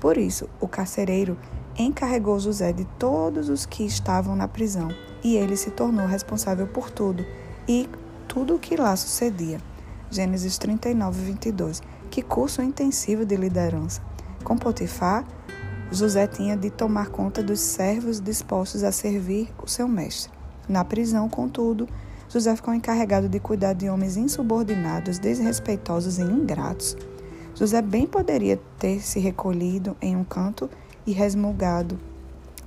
Por 0.00 0.16
isso, 0.16 0.48
o 0.60 0.68
carcereiro 0.68 1.36
encarregou 1.76 2.38
José 2.38 2.72
de 2.72 2.84
todos 2.98 3.48
os 3.48 3.66
que 3.66 3.84
estavam 3.84 4.36
na 4.36 4.46
prisão 4.46 4.88
e 5.22 5.36
ele 5.36 5.56
se 5.56 5.70
tornou 5.70 6.06
responsável 6.06 6.66
por 6.66 6.90
tudo 6.90 7.26
e 7.68 7.88
tudo 8.28 8.54
o 8.54 8.58
que 8.58 8.76
lá 8.76 8.94
sucedia. 8.94 9.60
Gênesis 10.10 10.56
39, 10.58 11.20
22. 11.22 11.82
Que 12.10 12.22
curso 12.22 12.62
intensivo 12.62 13.24
de 13.24 13.36
liderança! 13.36 14.00
Com 14.42 14.56
Potifar, 14.56 15.24
José 15.92 16.28
tinha 16.28 16.56
de 16.56 16.70
tomar 16.70 17.08
conta 17.08 17.42
dos 17.42 17.58
servos 17.58 18.20
dispostos 18.20 18.84
a 18.84 18.92
servir 18.92 19.52
o 19.60 19.66
seu 19.66 19.88
mestre. 19.88 20.32
Na 20.68 20.84
prisão, 20.84 21.28
contudo, 21.28 21.88
José 22.28 22.54
ficou 22.54 22.72
encarregado 22.72 23.28
de 23.28 23.40
cuidar 23.40 23.72
de 23.72 23.90
homens 23.90 24.16
insubordinados, 24.16 25.18
desrespeitosos 25.18 26.18
e 26.18 26.22
ingratos. 26.22 26.96
José 27.56 27.82
bem 27.82 28.06
poderia 28.06 28.56
ter 28.78 29.00
se 29.00 29.18
recolhido 29.18 29.96
em 30.00 30.14
um 30.14 30.22
canto 30.22 30.70
e 31.04 31.10
resmungado. 31.10 31.98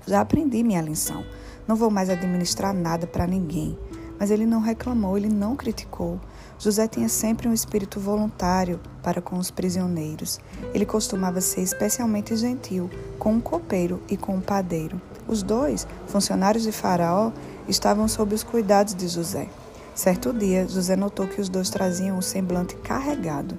Já 0.06 0.20
aprendi 0.20 0.62
minha 0.62 0.82
lição. 0.82 1.24
Não 1.66 1.78
vou 1.78 1.90
mais 1.90 2.10
administrar 2.10 2.74
nada 2.74 3.08
para 3.08 3.26
ninguém. 3.26 3.80
Mas 4.20 4.32
ele 4.32 4.46
não 4.46 4.60
reclamou, 4.60 5.18
ele 5.18 5.30
não 5.30 5.56
criticou. 5.56 6.20
José 6.64 6.88
tinha 6.88 7.10
sempre 7.10 7.46
um 7.46 7.54
espírito 7.54 8.00
voluntário 8.00 8.80
para 9.02 9.22
com 9.22 9.38
os 9.38 9.52
prisioneiros. 9.52 10.40
Ele 10.74 10.86
costumava 10.86 11.42
ser 11.42 11.60
especialmente 11.60 12.38
gentil 12.38 12.90
com 13.20 13.34
um 13.34 13.42
copeiro 13.42 14.02
e 14.10 14.16
com 14.16 14.36
um 14.36 14.40
padeiro. 14.40 15.02
Os 15.28 15.44
dois, 15.44 15.86
funcionários 16.08 16.64
de 16.64 16.72
Faraó, 16.72 17.34
estavam 17.68 18.08
sob 18.08 18.34
os 18.34 18.44
cuidados 18.44 18.96
de 18.96 19.10
José. 19.10 19.50
Certo 19.94 20.32
dia, 20.32 20.66
José 20.66 20.96
notou 20.96 21.28
que 21.28 21.42
os 21.42 21.50
dois 21.50 21.70
traziam 21.70 22.18
um 22.18 22.22
semblante 22.22 22.78
carregado. 22.78 23.58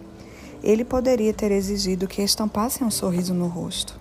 Ele 0.62 0.82
poderia 0.82 1.34
ter 1.34 1.52
exigido 1.52 2.08
que 2.08 2.22
estampassem 2.22 2.86
um 2.86 2.90
sorriso 2.90 3.34
no 3.34 3.48
rosto. 3.48 4.00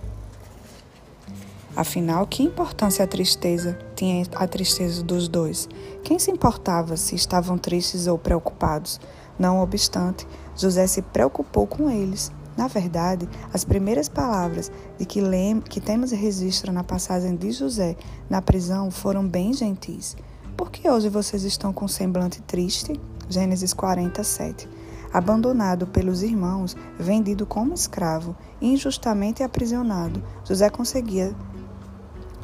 Afinal, 1.75 2.25
que 2.25 2.41
importância 2.41 3.03
a 3.03 3.07
tristeza 3.07 3.77
tinha 4.03 4.25
a 4.36 4.45
tristeza 4.45 5.01
dos 5.01 5.29
dois? 5.29 5.69
Quem 6.03 6.19
se 6.19 6.29
importava 6.29 6.98
se 6.98 7.15
estavam 7.15 7.57
tristes 7.57 8.05
ou 8.05 8.17
preocupados? 8.17 9.00
Não 9.39 9.62
obstante, 9.62 10.27
José 10.57 10.86
se 10.88 11.01
preocupou 11.01 11.65
com 11.65 11.89
eles. 11.89 12.29
Na 12.57 12.67
verdade, 12.67 13.27
as 13.53 13.63
primeiras 13.63 14.10
palavras 14.10 14.69
de 15.00 15.05
que, 15.05 15.22
lem 15.22 15.62
que 15.62 15.79
temos 15.79 16.12
registro 16.12 16.74
na 16.74 16.83
passagem 16.83 17.33
de 17.33 17.51
José 17.51 17.95
na 18.29 18.41
prisão 18.41 18.91
foram 18.91 19.25
bem 19.25 19.53
gentis. 19.53 20.17
Por 20.57 20.69
que 20.69 20.89
hoje 20.89 21.07
vocês 21.07 21.43
estão 21.45 21.72
com 21.72 21.88
semblante 21.88 22.41
triste? 22.41 23.00
Gênesis 23.29 23.74
47. 23.74 24.69
Abandonado 25.13 25.88
pelos 25.88 26.22
irmãos, 26.24 26.75
vendido 27.00 27.45
como 27.45 27.74
escravo, 27.74 28.36
injustamente 28.62 29.43
aprisionado, 29.43 30.22
José 30.43 30.69
conseguia 30.69 31.33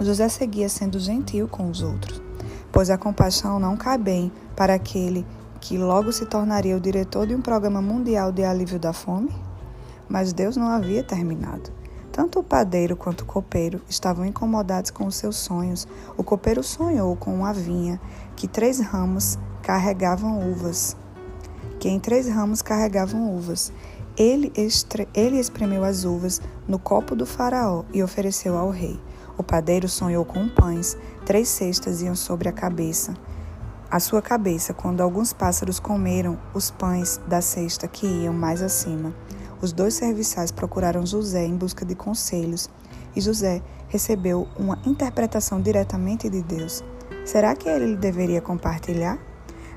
José 0.03 0.29
seguia 0.29 0.69
sendo 0.69 0.99
gentil 0.99 1.47
com 1.47 1.69
os 1.69 1.81
outros, 1.81 2.21
pois 2.71 2.89
a 2.89 2.97
compaixão 2.97 3.59
não 3.59 3.75
cai 3.75 3.97
bem 3.97 4.31
para 4.55 4.73
aquele 4.73 5.25
que 5.59 5.77
logo 5.77 6.11
se 6.11 6.25
tornaria 6.25 6.77
o 6.77 6.79
diretor 6.79 7.27
de 7.27 7.35
um 7.35 7.41
programa 7.41 7.81
mundial 7.81 8.31
de 8.31 8.43
alívio 8.43 8.79
da 8.79 8.93
fome? 8.93 9.31
Mas 10.07 10.33
Deus 10.33 10.55
não 10.55 10.67
havia 10.67 11.03
terminado. 11.03 11.69
Tanto 12.11 12.39
o 12.39 12.43
padeiro 12.43 12.95
quanto 12.95 13.21
o 13.21 13.25
copeiro 13.25 13.81
estavam 13.87 14.25
incomodados 14.25 14.89
com 14.89 15.05
os 15.05 15.15
seus 15.15 15.35
sonhos. 15.35 15.87
O 16.17 16.23
copeiro 16.23 16.63
sonhou 16.63 17.15
com 17.15 17.33
uma 17.33 17.53
vinha 17.53 17.99
que 18.35 18.47
três 18.47 18.79
ramos 18.79 19.37
carregavam 19.61 20.49
uvas. 20.51 20.97
Que 21.79 21.87
em 21.87 21.99
três 21.99 22.27
ramos 22.27 22.61
carregavam 22.61 23.33
uvas. 23.33 23.71
Ele, 24.17 24.51
ele 25.13 25.39
espremeu 25.39 25.83
as 25.83 26.03
uvas 26.03 26.41
no 26.67 26.79
copo 26.79 27.15
do 27.15 27.25
faraó 27.25 27.83
e 27.93 28.03
ofereceu 28.03 28.57
ao 28.57 28.69
rei. 28.69 28.99
O 29.39 29.43
padeiro 29.43 29.87
sonhou 29.87 30.25
com 30.25 30.49
pães, 30.49 30.97
três 31.25 31.47
cestas 31.47 32.01
iam 32.01 32.13
sobre 32.13 32.49
a 32.49 32.51
cabeça. 32.51 33.13
A 33.89 33.97
sua 33.97 34.21
cabeça, 34.21 34.73
quando 34.73 34.99
alguns 34.99 35.31
pássaros 35.31 35.79
comeram 35.79 36.37
os 36.53 36.69
pães 36.69 37.21
da 37.25 37.39
cesta 37.39 37.87
que 37.87 38.05
iam 38.05 38.33
mais 38.33 38.61
acima. 38.61 39.15
Os 39.61 39.71
dois 39.71 39.93
serviçais 39.93 40.51
procuraram 40.51 41.05
José 41.05 41.45
em 41.45 41.55
busca 41.55 41.85
de 41.85 41.95
conselhos, 41.95 42.69
e 43.15 43.21
José 43.21 43.61
recebeu 43.87 44.45
uma 44.57 44.77
interpretação 44.85 45.61
diretamente 45.61 46.29
de 46.29 46.41
Deus. 46.41 46.83
Será 47.23 47.55
que 47.55 47.69
ele 47.69 47.95
deveria 47.95 48.41
compartilhar? 48.41 49.17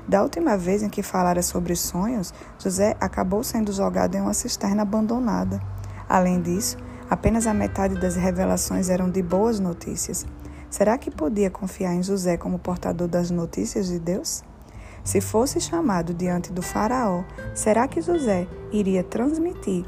Da 0.05 0.23
última 0.23 0.57
vez 0.57 0.83
em 0.83 0.89
que 0.89 1.01
falara 1.01 1.41
sobre 1.41 1.73
sonhos, 1.73 2.33
José 2.59 2.97
acabou 2.99 3.41
sendo 3.45 3.71
jogado 3.71 4.15
em 4.15 4.21
uma 4.21 4.33
cisterna 4.33 4.81
abandonada. 4.81 5.61
Além 6.09 6.41
disso, 6.41 6.75
Apenas 7.13 7.45
a 7.45 7.53
metade 7.53 7.93
das 7.93 8.15
revelações 8.15 8.89
eram 8.89 9.07
de 9.07 9.21
boas 9.21 9.59
notícias. 9.59 10.25
Será 10.67 10.97
que 10.97 11.11
podia 11.11 11.47
confiar 11.47 11.93
em 11.93 12.01
José 12.01 12.37
como 12.37 12.57
portador 12.57 13.07
das 13.07 13.29
notícias 13.29 13.87
de 13.87 13.99
Deus? 13.99 14.43
Se 15.03 15.21
fosse 15.21 15.61
chamado 15.61 16.11
diante 16.11 16.51
do 16.51 16.63
Faraó, 16.63 17.23
será 17.53 17.87
que 17.87 18.01
José 18.01 18.47
iria 18.71 19.03
transmitir 19.03 19.85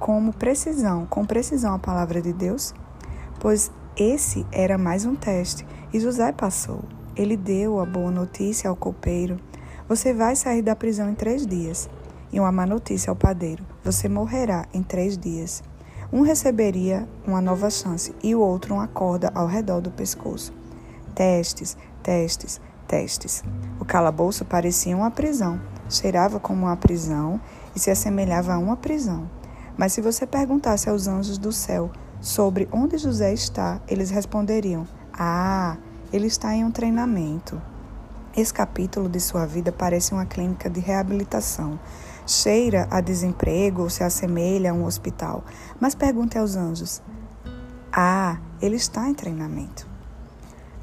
como 0.00 0.32
precisão, 0.32 1.06
com 1.06 1.24
precisão 1.24 1.76
a 1.76 1.78
palavra 1.78 2.20
de 2.20 2.32
Deus? 2.32 2.74
Pois 3.38 3.70
esse 3.96 4.44
era 4.50 4.76
mais 4.76 5.06
um 5.06 5.14
teste 5.14 5.64
e 5.92 6.00
José 6.00 6.32
passou. 6.32 6.82
Ele 7.14 7.36
deu 7.36 7.78
a 7.78 7.86
boa 7.86 8.10
notícia 8.10 8.68
ao 8.68 8.74
copeiro: 8.74 9.36
Você 9.88 10.12
vai 10.12 10.34
sair 10.34 10.62
da 10.62 10.74
prisão 10.74 11.08
em 11.08 11.14
três 11.14 11.46
dias. 11.46 11.88
E 12.32 12.40
uma 12.40 12.50
má 12.50 12.66
notícia 12.66 13.12
ao 13.12 13.16
padeiro: 13.16 13.64
Você 13.84 14.08
morrerá 14.08 14.66
em 14.74 14.82
três 14.82 15.16
dias. 15.16 15.62
Um 16.12 16.22
receberia 16.22 17.08
uma 17.26 17.40
nova 17.40 17.70
chance 17.70 18.14
e 18.22 18.34
o 18.34 18.40
outro 18.40 18.74
uma 18.74 18.86
corda 18.86 19.30
ao 19.34 19.46
redor 19.46 19.80
do 19.80 19.90
pescoço. 19.90 20.52
Testes, 21.14 21.76
testes, 22.02 22.60
testes. 22.86 23.42
O 23.80 23.84
calabouço 23.84 24.44
parecia 24.44 24.96
uma 24.96 25.10
prisão, 25.10 25.60
cheirava 25.88 26.38
como 26.38 26.66
uma 26.66 26.76
prisão 26.76 27.40
e 27.74 27.80
se 27.80 27.90
assemelhava 27.90 28.54
a 28.54 28.58
uma 28.58 28.76
prisão. 28.76 29.28
Mas 29.76 29.92
se 29.92 30.00
você 30.00 30.26
perguntasse 30.26 30.88
aos 30.88 31.08
anjos 31.08 31.38
do 31.38 31.52
céu 31.52 31.90
sobre 32.20 32.68
onde 32.72 32.96
José 32.96 33.32
está, 33.32 33.80
eles 33.88 34.10
responderiam: 34.10 34.86
Ah, 35.12 35.76
ele 36.12 36.26
está 36.26 36.54
em 36.54 36.64
um 36.64 36.70
treinamento. 36.70 37.60
Esse 38.36 38.52
capítulo 38.52 39.08
de 39.08 39.20
sua 39.20 39.46
vida 39.46 39.70
parece 39.70 40.12
uma 40.12 40.26
clínica 40.26 40.68
de 40.68 40.80
reabilitação. 40.80 41.78
Cheira 42.26 42.88
a 42.90 43.00
desemprego 43.00 43.82
ou 43.82 43.90
se 43.90 44.02
assemelha 44.02 44.70
a 44.70 44.74
um 44.74 44.84
hospital. 44.84 45.44
Mas 45.78 45.94
pergunte 45.94 46.38
aos 46.38 46.56
anjos: 46.56 47.02
Ah, 47.92 48.38
ele 48.62 48.76
está 48.76 49.08
em 49.08 49.14
treinamento. 49.14 49.86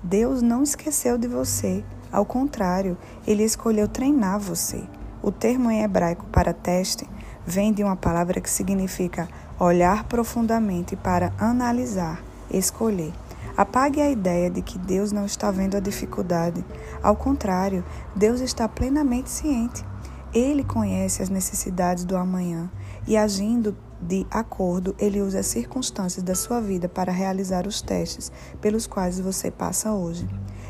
Deus 0.03 0.41
não 0.41 0.63
esqueceu 0.63 1.17
de 1.17 1.27
você. 1.27 1.83
Ao 2.11 2.25
contrário, 2.25 2.97
ele 3.25 3.43
escolheu 3.43 3.87
treinar 3.87 4.39
você. 4.39 4.83
O 5.21 5.31
termo 5.31 5.69
em 5.69 5.83
hebraico 5.83 6.25
para 6.31 6.53
teste 6.53 7.07
vem 7.45 7.71
de 7.71 7.83
uma 7.83 7.95
palavra 7.95 8.41
que 8.41 8.49
significa 8.49 9.27
olhar 9.59 10.03
profundamente 10.05 10.95
para 10.95 11.33
analisar, 11.37 12.21
escolher. 12.51 13.13
Apague 13.55 14.01
a 14.01 14.09
ideia 14.09 14.49
de 14.49 14.61
que 14.61 14.79
Deus 14.79 15.11
não 15.11 15.25
está 15.25 15.51
vendo 15.51 15.75
a 15.77 15.79
dificuldade. 15.79 16.63
Ao 17.03 17.15
contrário, 17.15 17.83
Deus 18.15 18.41
está 18.41 18.67
plenamente 18.67 19.29
ciente. 19.29 19.85
Ele 20.33 20.63
conhece 20.63 21.21
as 21.21 21.29
necessidades 21.29 22.05
do 22.05 22.15
amanhã 22.15 22.71
e, 23.07 23.17
agindo 23.17 23.75
de 24.01 24.25
acordo, 24.31 24.95
ele 24.97 25.21
usa 25.21 25.39
as 25.39 25.45
circunstâncias 25.45 26.23
da 26.23 26.33
sua 26.33 26.59
vida 26.59 26.89
para 26.89 27.11
realizar 27.11 27.67
os 27.67 27.81
testes 27.81 28.31
pelos 28.59 28.87
quais 28.87 29.19
você 29.19 29.51
passa 29.51 29.93
hoje. 29.93 30.27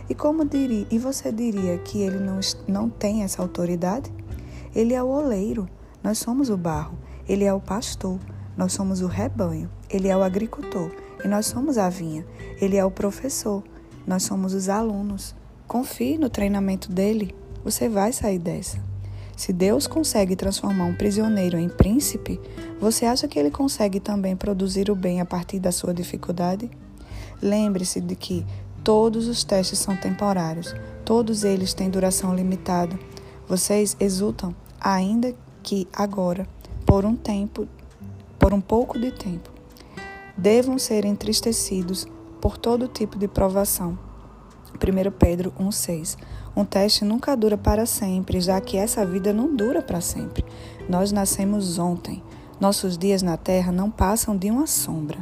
E 0.10 0.16
como 0.16 0.44
diria, 0.44 0.86
e 0.92 0.98
você 0.98 1.32
diria 1.32 1.78
que 1.78 2.02
ele 2.02 2.20
não, 2.20 2.40
não 2.68 2.90
tem 2.90 3.24
essa 3.24 3.42
autoridade? 3.42 4.12
Ele 4.76 4.94
é 4.94 5.02
o 5.02 5.08
oleiro, 5.08 5.70
nós 6.04 6.18
somos 6.18 6.50
o 6.50 6.58
barro. 6.58 6.98
Ele 7.28 7.46
é 7.46 7.54
o 7.54 7.62
pastor, 7.62 8.20
nós 8.58 8.74
somos 8.74 9.02
o 9.02 9.08
rebanho. 9.08 9.70
Ele 9.90 10.08
é 10.08 10.18
o 10.18 10.24
agricultor 10.24 10.92
e 11.24 11.28
nós 11.28 11.46
somos 11.46 11.78
a 11.78 11.88
vinha. 11.88 12.26
Ele 12.60 12.76
é 12.76 12.84
o 12.84 12.92
professor, 12.92 13.64
nós 14.06 14.24
somos 14.24 14.54
os 14.54 14.68
alunos. 14.68 15.36
Confie 15.68 16.18
no 16.18 16.30
treinamento 16.30 16.92
dele, 16.92 17.34
você 17.64 17.88
vai 17.88 18.12
sair 18.12 18.40
dessa. 18.40 18.91
Se 19.42 19.52
Deus 19.52 19.88
consegue 19.88 20.36
transformar 20.36 20.86
um 20.86 20.94
prisioneiro 20.94 21.58
em 21.58 21.68
príncipe, 21.68 22.40
você 22.80 23.08
acha 23.08 23.28
que 23.28 23.40
ele 23.40 23.50
consegue 23.50 24.00
também 24.00 24.36
produzir 24.36 24.92
o 24.92 24.96
bem 24.96 25.20
a 25.20 25.26
partir 25.26 25.58
da 25.58 25.72
sua 25.72 25.96
dificuldade? 25.96 26.70
Lembre-se 27.42 28.00
de 28.00 28.16
que 28.16 28.46
todos 28.84 29.28
os 29.28 29.44
testes 29.44 29.80
são 29.80 29.96
temporários, 29.98 30.76
todos 31.04 31.44
eles 31.44 31.74
têm 31.74 31.90
duração 31.90 32.36
limitada. 32.36 33.00
Vocês 33.48 33.98
exultam, 34.00 34.56
ainda 34.80 35.34
que 35.64 35.88
agora, 35.92 36.48
por 36.86 37.04
um 37.04 37.16
tempo, 37.16 37.68
por 38.38 38.54
um 38.54 38.62
pouco 38.62 39.00
de 39.00 39.12
tempo, 39.12 39.50
devam 40.38 40.78
ser 40.78 41.04
entristecidos 41.04 42.06
por 42.40 42.60
todo 42.60 42.88
tipo 42.88 43.18
de 43.18 43.28
provação. 43.28 43.98
1 44.76 45.12
Pedro 45.18 45.52
1,6 45.60 46.16
Um 46.56 46.66
teste 46.66 47.06
nunca 47.06 47.36
dura 47.36 47.58
para 47.58 47.86
sempre, 47.86 48.42
já 48.42 48.60
que 48.60 48.78
essa 48.78 49.06
vida 49.06 49.32
não 49.32 49.56
dura 49.56 49.82
para 49.82 50.02
sempre. 50.02 50.44
Nós 50.90 51.12
nascemos 51.12 51.80
ontem. 51.80 52.22
Nossos 52.60 52.98
dias 52.98 53.22
na 53.22 53.38
terra 53.38 53.72
não 53.72 53.90
passam 53.90 54.36
de 54.36 54.52
uma 54.52 54.68
sombra. 54.68 55.18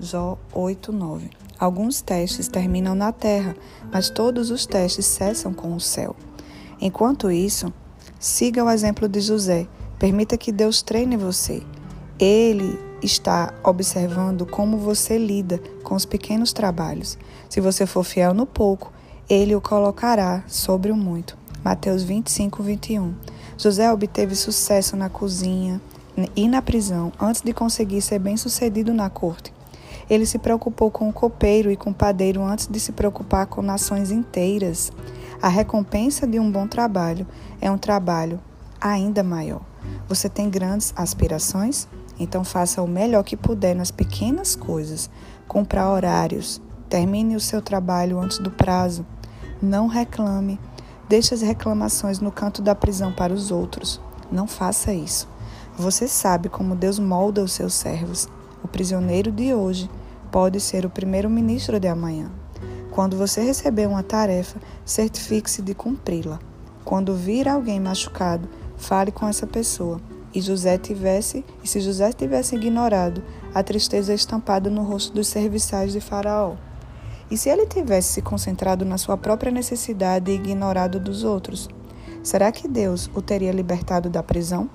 Jó 0.00 0.38
8,9 0.54 1.30
Alguns 1.60 2.00
testes 2.00 2.48
terminam 2.48 2.94
na 2.94 3.12
terra, 3.12 3.54
mas 3.92 4.08
todos 4.08 4.50
os 4.50 4.64
testes 4.64 5.04
cessam 5.04 5.52
com 5.52 5.74
o 5.74 5.80
céu. 5.80 6.16
Enquanto 6.80 7.30
isso, 7.30 7.70
siga 8.18 8.64
o 8.64 8.70
exemplo 8.70 9.06
de 9.06 9.20
José. 9.20 9.68
Permita 9.98 10.38
que 10.38 10.50
Deus 10.50 10.80
treine 10.80 11.18
você. 11.18 11.62
Ele 12.18 12.78
está 13.02 13.52
observando 13.62 14.46
como 14.46 14.78
você 14.78 15.18
lida 15.18 15.60
com 15.84 15.94
os 15.94 16.06
pequenos 16.06 16.54
trabalhos. 16.54 17.18
Se 17.50 17.60
você 17.60 17.84
for 17.84 18.04
fiel 18.04 18.32
no 18.32 18.46
pouco, 18.46 18.90
ele 19.30 19.54
o 19.54 19.60
colocará 19.60 20.42
sobre 20.48 20.90
o 20.90 20.96
muito. 20.96 21.38
Mateus 21.62 22.02
25, 22.02 22.64
21. 22.64 23.14
José 23.56 23.92
obteve 23.92 24.34
sucesso 24.34 24.96
na 24.96 25.08
cozinha 25.08 25.80
e 26.34 26.48
na 26.48 26.60
prisão 26.60 27.12
antes 27.20 27.40
de 27.40 27.52
conseguir 27.52 28.02
ser 28.02 28.18
bem-sucedido 28.18 28.92
na 28.92 29.08
corte. 29.08 29.54
Ele 30.10 30.26
se 30.26 30.36
preocupou 30.36 30.90
com 30.90 31.08
o 31.08 31.12
copeiro 31.12 31.70
e 31.70 31.76
com 31.76 31.90
o 31.90 31.94
padeiro 31.94 32.42
antes 32.42 32.66
de 32.66 32.80
se 32.80 32.90
preocupar 32.90 33.46
com 33.46 33.62
nações 33.62 34.10
inteiras. 34.10 34.90
A 35.40 35.46
recompensa 35.46 36.26
de 36.26 36.40
um 36.40 36.50
bom 36.50 36.66
trabalho 36.66 37.24
é 37.60 37.70
um 37.70 37.78
trabalho 37.78 38.40
ainda 38.80 39.22
maior. 39.22 39.62
Você 40.08 40.28
tem 40.28 40.50
grandes 40.50 40.92
aspirações? 40.96 41.86
Então 42.18 42.42
faça 42.42 42.82
o 42.82 42.88
melhor 42.88 43.22
que 43.22 43.36
puder 43.36 43.76
nas 43.76 43.92
pequenas 43.92 44.56
coisas. 44.56 45.08
Comprar 45.46 45.88
horários. 45.88 46.60
Termine 46.88 47.36
o 47.36 47.40
seu 47.40 47.62
trabalho 47.62 48.18
antes 48.18 48.38
do 48.38 48.50
prazo. 48.50 49.06
Não 49.62 49.86
reclame. 49.86 50.58
Deixe 51.08 51.34
as 51.34 51.42
reclamações 51.42 52.20
no 52.20 52.32
canto 52.32 52.62
da 52.62 52.74
prisão 52.74 53.12
para 53.12 53.32
os 53.32 53.50
outros. 53.50 54.00
Não 54.30 54.46
faça 54.46 54.92
isso. 54.92 55.28
Você 55.76 56.08
sabe 56.08 56.48
como 56.48 56.74
Deus 56.74 56.98
molda 56.98 57.42
os 57.42 57.52
seus 57.52 57.74
servos. 57.74 58.28
O 58.62 58.68
prisioneiro 58.68 59.30
de 59.30 59.52
hoje 59.52 59.90
pode 60.30 60.60
ser 60.60 60.86
o 60.86 60.90
primeiro-ministro 60.90 61.78
de 61.78 61.88
amanhã. 61.88 62.30
Quando 62.90 63.16
você 63.16 63.42
receber 63.42 63.86
uma 63.86 64.02
tarefa, 64.02 64.60
certifique-se 64.84 65.62
de 65.62 65.74
cumpri-la. 65.74 66.38
Quando 66.84 67.14
vir 67.14 67.48
alguém 67.48 67.78
machucado, 67.78 68.48
fale 68.76 69.12
com 69.12 69.26
essa 69.26 69.46
pessoa 69.46 70.00
e 70.34 70.40
José 70.40 70.78
tivesse, 70.78 71.44
e 71.62 71.68
se 71.68 71.80
José 71.80 72.12
tivesse 72.12 72.54
ignorado 72.54 73.22
a 73.54 73.62
tristeza 73.62 74.14
estampada 74.14 74.70
no 74.70 74.82
rosto 74.82 75.12
dos 75.12 75.26
serviçais 75.26 75.92
de 75.92 76.00
Faraó. 76.00 76.54
E 77.30 77.36
se 77.36 77.48
ele 77.48 77.66
tivesse 77.66 78.14
se 78.14 78.22
concentrado 78.22 78.84
na 78.84 78.98
sua 78.98 79.16
própria 79.16 79.52
necessidade 79.52 80.30
e 80.30 80.34
ignorado 80.34 80.98
dos 80.98 81.22
outros? 81.22 81.68
Será 82.22 82.50
que 82.50 82.66
Deus 82.66 83.10
o 83.14 83.22
teria 83.22 83.52
libertado 83.52 84.10
da 84.10 84.22
prisão? 84.22 84.68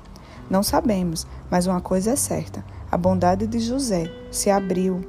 Não 0.50 0.64
sabemos, 0.64 1.28
mas 1.50 1.68
uma 1.68 1.82
coisa 1.82 2.12
é 2.12 2.16
certa: 2.16 2.64
a 2.90 2.98
bondade 2.98 3.46
de 3.46 3.60
José 3.60 4.10
se 4.32 4.50
abriu, 4.50 5.02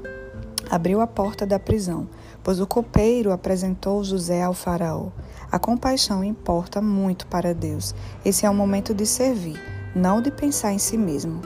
abriu 0.70 1.00
a 1.00 1.06
porta 1.06 1.46
da 1.46 1.58
prisão, 1.58 2.08
pois 2.42 2.60
o 2.60 2.66
copeiro 2.66 3.32
apresentou 3.32 4.02
José 4.02 4.42
ao 4.42 4.54
Faraó. 4.54 5.08
A 5.52 5.58
compaixão 5.58 6.24
importa 6.24 6.82
muito 6.82 7.26
para 7.28 7.54
Deus. 7.54 7.94
Esse 8.24 8.44
é 8.44 8.50
o 8.50 8.54
momento 8.54 8.92
de 8.92 9.06
servir 9.06 9.76
não 9.96 10.20
de 10.20 10.30
pensar 10.30 10.74
em 10.74 10.78
si 10.78 10.98
mesmo. 10.98 11.40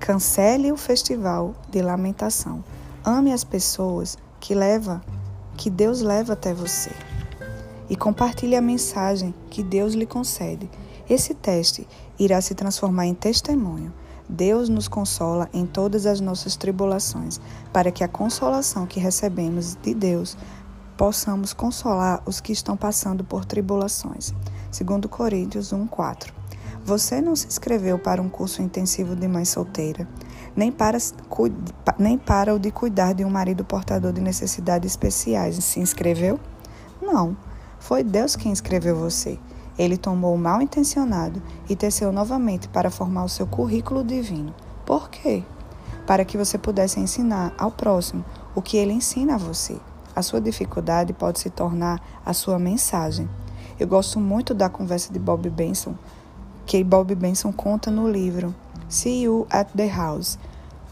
Cancele 0.00 0.72
o 0.72 0.76
festival 0.76 1.54
de 1.70 1.80
lamentação. 1.80 2.64
Ame 3.04 3.32
as 3.32 3.44
pessoas 3.44 4.18
que 4.40 4.56
leva, 4.56 5.00
que 5.56 5.70
Deus 5.70 6.00
leva 6.02 6.34
até 6.34 6.52
você. 6.52 6.90
E 7.88 7.96
compartilhe 7.96 8.54
a 8.54 8.60
mensagem 8.60 9.34
que 9.50 9.62
Deus 9.62 9.94
lhe 9.94 10.06
concede. 10.06 10.70
Esse 11.08 11.34
teste 11.34 11.86
irá 12.18 12.40
se 12.40 12.54
transformar 12.54 13.06
em 13.06 13.14
testemunho. 13.14 13.92
Deus 14.28 14.68
nos 14.68 14.88
consola 14.88 15.48
em 15.52 15.64
todas 15.64 16.04
as 16.04 16.20
nossas 16.20 16.56
tribulações, 16.56 17.40
para 17.72 17.92
que 17.92 18.02
a 18.02 18.08
consolação 18.08 18.86
que 18.86 18.98
recebemos 18.98 19.76
de 19.76 19.94
Deus 19.94 20.36
possamos 20.96 21.52
consolar 21.52 22.22
os 22.26 22.40
que 22.40 22.52
estão 22.52 22.76
passando 22.76 23.22
por 23.22 23.44
tribulações. 23.44 24.34
2 24.72 25.06
Coríntios 25.08 25.72
1:4. 25.72 26.32
Você 26.84 27.20
não 27.20 27.36
se 27.36 27.46
inscreveu 27.46 27.98
para 27.98 28.22
um 28.22 28.28
curso 28.28 28.62
intensivo 28.62 29.14
de 29.14 29.28
mãe 29.28 29.44
solteira, 29.44 30.08
nem 30.56 30.72
para, 30.72 30.98
nem 31.98 32.16
para 32.16 32.54
o 32.54 32.58
de 32.58 32.70
cuidar 32.70 33.12
de 33.12 33.24
um 33.24 33.30
marido 33.30 33.64
portador 33.64 34.12
de 34.12 34.20
necessidades 34.20 34.92
especiais. 34.92 35.62
Se 35.62 35.78
inscreveu? 35.78 36.40
Não. 37.00 37.36
Foi 37.78 38.02
Deus 38.02 38.34
quem 38.34 38.50
inscreveu 38.50 38.96
você. 38.96 39.38
Ele 39.78 39.98
tomou 39.98 40.34
o 40.34 40.38
mal 40.38 40.62
intencionado 40.62 41.42
e 41.68 41.76
teceu 41.76 42.10
novamente 42.10 42.66
para 42.68 42.90
formar 42.90 43.24
o 43.24 43.28
seu 43.28 43.46
currículo 43.46 44.02
divino. 44.02 44.54
Por 44.86 45.10
quê? 45.10 45.44
Para 46.06 46.24
que 46.24 46.38
você 46.38 46.56
pudesse 46.56 46.98
ensinar 46.98 47.52
ao 47.58 47.70
próximo 47.70 48.24
o 48.54 48.62
que 48.62 48.78
ele 48.78 48.94
ensina 48.94 49.34
a 49.34 49.38
você. 49.38 49.78
A 50.14 50.22
sua 50.22 50.40
dificuldade 50.40 51.12
pode 51.12 51.38
se 51.38 51.50
tornar 51.50 52.00
a 52.24 52.32
sua 52.32 52.58
mensagem. 52.58 53.28
Eu 53.78 53.86
gosto 53.86 54.18
muito 54.18 54.54
da 54.54 54.70
conversa 54.70 55.12
de 55.12 55.18
Bob 55.18 55.50
Benson 55.50 55.94
que 56.66 56.82
Bob 56.82 57.14
Benson 57.14 57.52
conta 57.52 57.92
no 57.92 58.10
livro 58.10 58.52
See 58.88 59.24
You 59.24 59.48
at 59.50 59.68
the 59.76 59.88
House. 59.88 60.38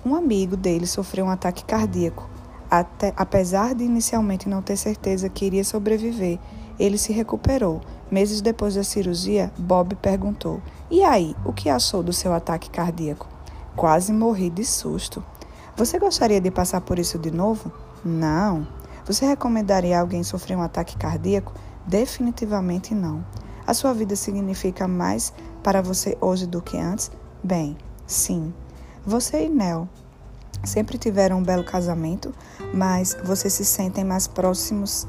Um 0.04 0.16
amigo 0.16 0.56
dele 0.56 0.86
sofreu 0.86 1.26
um 1.26 1.30
ataque 1.30 1.64
cardíaco. 1.64 2.28
Até, 2.68 3.12
apesar 3.16 3.72
de 3.74 3.84
inicialmente 3.84 4.48
não 4.48 4.60
ter 4.60 4.76
certeza 4.76 5.28
que 5.28 5.44
iria 5.44 5.62
sobreviver, 5.62 6.40
ele 6.76 6.98
se 6.98 7.12
recuperou. 7.12 7.80
Meses 8.10 8.40
depois 8.40 8.74
da 8.74 8.82
cirurgia, 8.82 9.52
Bob 9.56 9.94
perguntou: 9.94 10.60
E 10.90 11.04
aí, 11.04 11.36
o 11.44 11.52
que 11.52 11.68
achou 11.68 12.02
do 12.02 12.12
seu 12.12 12.32
ataque 12.32 12.68
cardíaco? 12.68 13.28
Quase 13.76 14.12
morri 14.12 14.50
de 14.50 14.64
susto. 14.64 15.24
Você 15.76 15.98
gostaria 15.98 16.40
de 16.40 16.50
passar 16.50 16.80
por 16.80 16.98
isso 16.98 17.18
de 17.18 17.30
novo? 17.30 17.72
Não. 18.04 18.66
Você 19.06 19.24
recomendaria 19.24 20.00
alguém 20.00 20.24
sofrer 20.24 20.56
um 20.56 20.62
ataque 20.62 20.96
cardíaco? 20.96 21.52
Definitivamente 21.86 22.92
não. 22.92 23.24
A 23.66 23.72
sua 23.72 23.92
vida 23.94 24.16
significa 24.16 24.88
mais 24.88 25.32
para 25.62 25.80
você 25.80 26.18
hoje 26.20 26.46
do 26.46 26.60
que 26.60 26.76
antes? 26.76 27.10
Bem, 27.44 27.76
sim. 28.06 28.54
Você 29.04 29.44
e 29.44 29.48
Nel 29.50 29.86
sempre 30.64 30.96
tiveram 30.96 31.40
um 31.40 31.42
belo 31.42 31.62
casamento, 31.62 32.32
mas 32.72 33.14
vocês 33.22 33.52
se 33.52 33.66
sentem 33.66 34.02
mais 34.02 34.26
próximos 34.26 35.06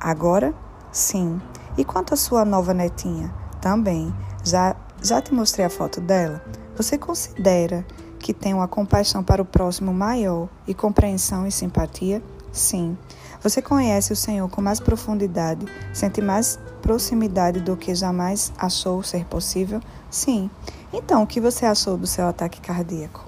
agora? 0.00 0.52
Sim. 0.90 1.40
E 1.76 1.84
quanto 1.84 2.12
à 2.12 2.16
sua 2.16 2.44
nova 2.44 2.74
netinha? 2.74 3.32
Também. 3.60 4.12
Já, 4.42 4.74
já 5.00 5.22
te 5.22 5.32
mostrei 5.32 5.64
a 5.64 5.70
foto 5.70 6.00
dela? 6.00 6.42
Você 6.76 6.98
considera 6.98 7.86
que 8.18 8.34
tem 8.34 8.52
uma 8.52 8.66
compaixão 8.66 9.22
para 9.22 9.40
o 9.40 9.44
próximo 9.44 9.94
maior 9.94 10.48
e 10.66 10.74
compreensão 10.74 11.46
e 11.46 11.52
simpatia? 11.52 12.20
Sim. 12.50 12.98
Você 13.40 13.62
conhece 13.62 14.12
o 14.12 14.16
Senhor 14.16 14.48
com 14.50 14.60
mais 14.60 14.80
profundidade, 14.80 15.64
sente 15.92 16.20
mais 16.20 16.58
proximidade 16.82 17.60
do 17.60 17.76
que 17.76 17.94
jamais 17.94 18.52
achou 18.58 19.04
ser 19.04 19.24
possível? 19.26 19.80
Sim. 20.10 20.50
Então, 20.92 21.22
o 21.22 21.26
que 21.26 21.40
você 21.40 21.66
achou 21.66 21.96
do 21.96 22.06
seu 22.06 22.26
ataque 22.26 22.60
cardíaco? 22.60 23.26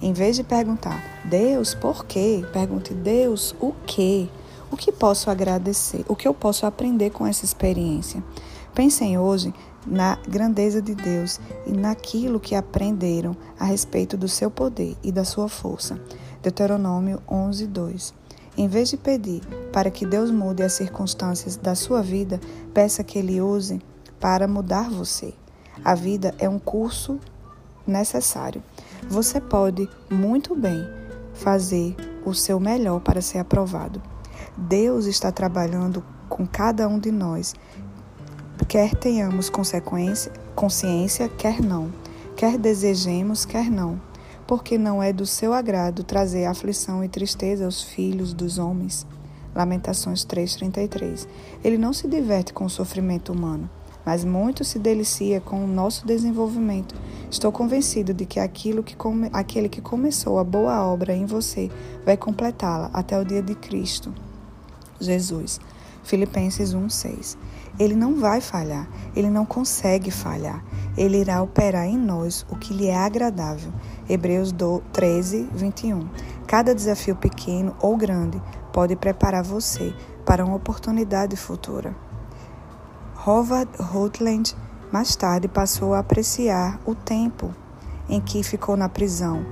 Em 0.00 0.12
vez 0.12 0.36
de 0.36 0.44
perguntar, 0.44 1.02
Deus, 1.24 1.74
por 1.74 2.04
quê? 2.04 2.44
Pergunte, 2.52 2.92
Deus, 2.92 3.54
o 3.60 3.72
quê? 3.86 4.28
O 4.70 4.76
que 4.76 4.92
posso 4.92 5.30
agradecer? 5.30 6.04
O 6.08 6.16
que 6.16 6.26
eu 6.26 6.34
posso 6.34 6.66
aprender 6.66 7.10
com 7.10 7.26
essa 7.26 7.44
experiência? 7.44 8.22
Pensem 8.74 9.18
hoje 9.18 9.54
na 9.86 10.18
grandeza 10.28 10.82
de 10.82 10.94
Deus 10.94 11.40
e 11.66 11.72
naquilo 11.72 12.40
que 12.40 12.54
aprenderam 12.54 13.36
a 13.58 13.64
respeito 13.64 14.16
do 14.16 14.28
seu 14.28 14.50
poder 14.50 14.96
e 15.02 15.10
da 15.10 15.24
sua 15.24 15.48
força. 15.48 16.00
Deuteronômio 16.42 17.22
11, 17.30 17.66
2. 17.66 18.14
Em 18.56 18.68
vez 18.68 18.90
de 18.90 18.96
pedir 18.96 19.40
para 19.72 19.90
que 19.90 20.04
Deus 20.04 20.30
mude 20.30 20.62
as 20.62 20.74
circunstâncias 20.74 21.56
da 21.56 21.74
sua 21.74 22.02
vida, 22.02 22.40
peça 22.74 23.02
que 23.02 23.18
Ele 23.18 23.40
use 23.40 23.80
para 24.20 24.46
mudar 24.46 24.90
você. 24.90 25.32
A 25.84 25.94
vida 25.94 26.34
é 26.38 26.48
um 26.48 26.58
curso 26.58 27.18
necessário. 27.86 28.62
Você 29.08 29.40
pode 29.40 29.88
muito 30.10 30.54
bem 30.54 30.86
fazer 31.34 31.96
o 32.24 32.34
seu 32.34 32.60
melhor 32.60 33.00
para 33.00 33.20
ser 33.20 33.38
aprovado. 33.38 34.00
Deus 34.56 35.06
está 35.06 35.32
trabalhando 35.32 36.04
com 36.28 36.46
cada 36.46 36.88
um 36.88 36.98
de 36.98 37.10
nós, 37.10 37.54
quer 38.68 38.94
tenhamos 38.94 39.50
consequência, 39.50 40.32
consciência, 40.54 41.28
quer 41.28 41.60
não, 41.60 41.92
quer 42.36 42.56
desejemos, 42.58 43.44
quer 43.44 43.70
não 43.70 44.00
porque 44.46 44.76
não 44.76 45.02
é 45.02 45.12
do 45.12 45.24
seu 45.24 45.54
agrado 45.54 46.04
trazer 46.04 46.44
aflição 46.44 47.02
e 47.04 47.08
tristeza 47.08 47.64
aos 47.64 47.82
filhos 47.82 48.34
dos 48.34 48.58
homens. 48.58 49.06
Lamentações 49.54 50.24
3:33. 50.24 51.26
Ele 51.62 51.78
não 51.78 51.92
se 51.92 52.08
diverte 52.08 52.52
com 52.52 52.64
o 52.64 52.70
sofrimento 52.70 53.32
humano, 53.32 53.68
mas 54.04 54.24
muito 54.24 54.64
se 54.64 54.78
delicia 54.78 55.40
com 55.40 55.64
o 55.64 55.66
nosso 55.66 56.06
desenvolvimento. 56.06 56.94
Estou 57.30 57.50
convencido 57.52 58.12
de 58.12 58.26
que, 58.26 58.40
aquilo 58.40 58.82
que 58.82 58.96
come, 58.96 59.30
aquele 59.32 59.68
que 59.68 59.80
começou 59.80 60.38
a 60.38 60.44
boa 60.44 60.84
obra 60.86 61.14
em 61.14 61.26
você 61.26 61.70
vai 62.04 62.16
completá-la 62.16 62.90
até 62.92 63.18
o 63.18 63.24
dia 63.24 63.42
de 63.42 63.54
Cristo. 63.54 64.12
Jesus. 65.00 65.60
Filipenses 66.02 66.74
1:6. 66.74 67.36
Ele 67.78 67.94
não 67.94 68.16
vai 68.16 68.40
falhar, 68.40 68.88
ele 69.16 69.30
não 69.30 69.46
consegue 69.46 70.10
falhar. 70.10 70.62
Ele 70.96 71.18
irá 71.18 71.42
operar 71.42 71.86
em 71.86 71.96
nós 71.96 72.44
o 72.50 72.56
que 72.56 72.74
lhe 72.74 72.88
é 72.88 72.96
agradável. 72.96 73.72
Hebreus 74.08 74.52
13, 74.92 75.48
21. 75.54 76.06
Cada 76.46 76.74
desafio 76.74 77.16
pequeno 77.16 77.74
ou 77.80 77.96
grande 77.96 78.42
pode 78.72 78.94
preparar 78.94 79.42
você 79.42 79.94
para 80.26 80.44
uma 80.44 80.56
oportunidade 80.56 81.34
futura. 81.36 81.94
Howard 83.24 83.70
Rutland 83.78 84.56
mais 84.90 85.14
tarde 85.14 85.46
passou 85.46 85.94
a 85.94 86.00
apreciar 86.00 86.80
o 86.84 86.92
tempo 86.92 87.54
em 88.08 88.20
que 88.20 88.42
ficou 88.42 88.76
na 88.76 88.88
prisão 88.88 89.46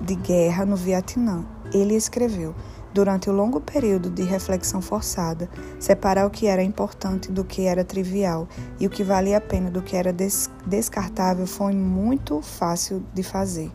de 0.00 0.14
guerra 0.14 0.64
no 0.64 0.76
Vietnã. 0.76 1.44
Ele 1.74 1.96
escreveu: 1.96 2.54
durante 2.94 3.28
o 3.28 3.32
longo 3.32 3.60
período 3.60 4.08
de 4.08 4.22
reflexão 4.22 4.80
forçada, 4.80 5.50
separar 5.80 6.28
o 6.28 6.30
que 6.30 6.46
era 6.46 6.62
importante 6.62 7.32
do 7.32 7.44
que 7.44 7.62
era 7.62 7.82
trivial 7.82 8.46
e 8.78 8.86
o 8.86 8.90
que 8.90 9.02
valia 9.02 9.38
a 9.38 9.40
pena 9.40 9.68
do 9.68 9.82
que 9.82 9.96
era 9.96 10.12
des 10.12 10.48
descartável 10.64 11.44
foi 11.48 11.72
muito 11.74 12.40
fácil 12.40 13.02
de 13.12 13.24
fazer. 13.24 13.72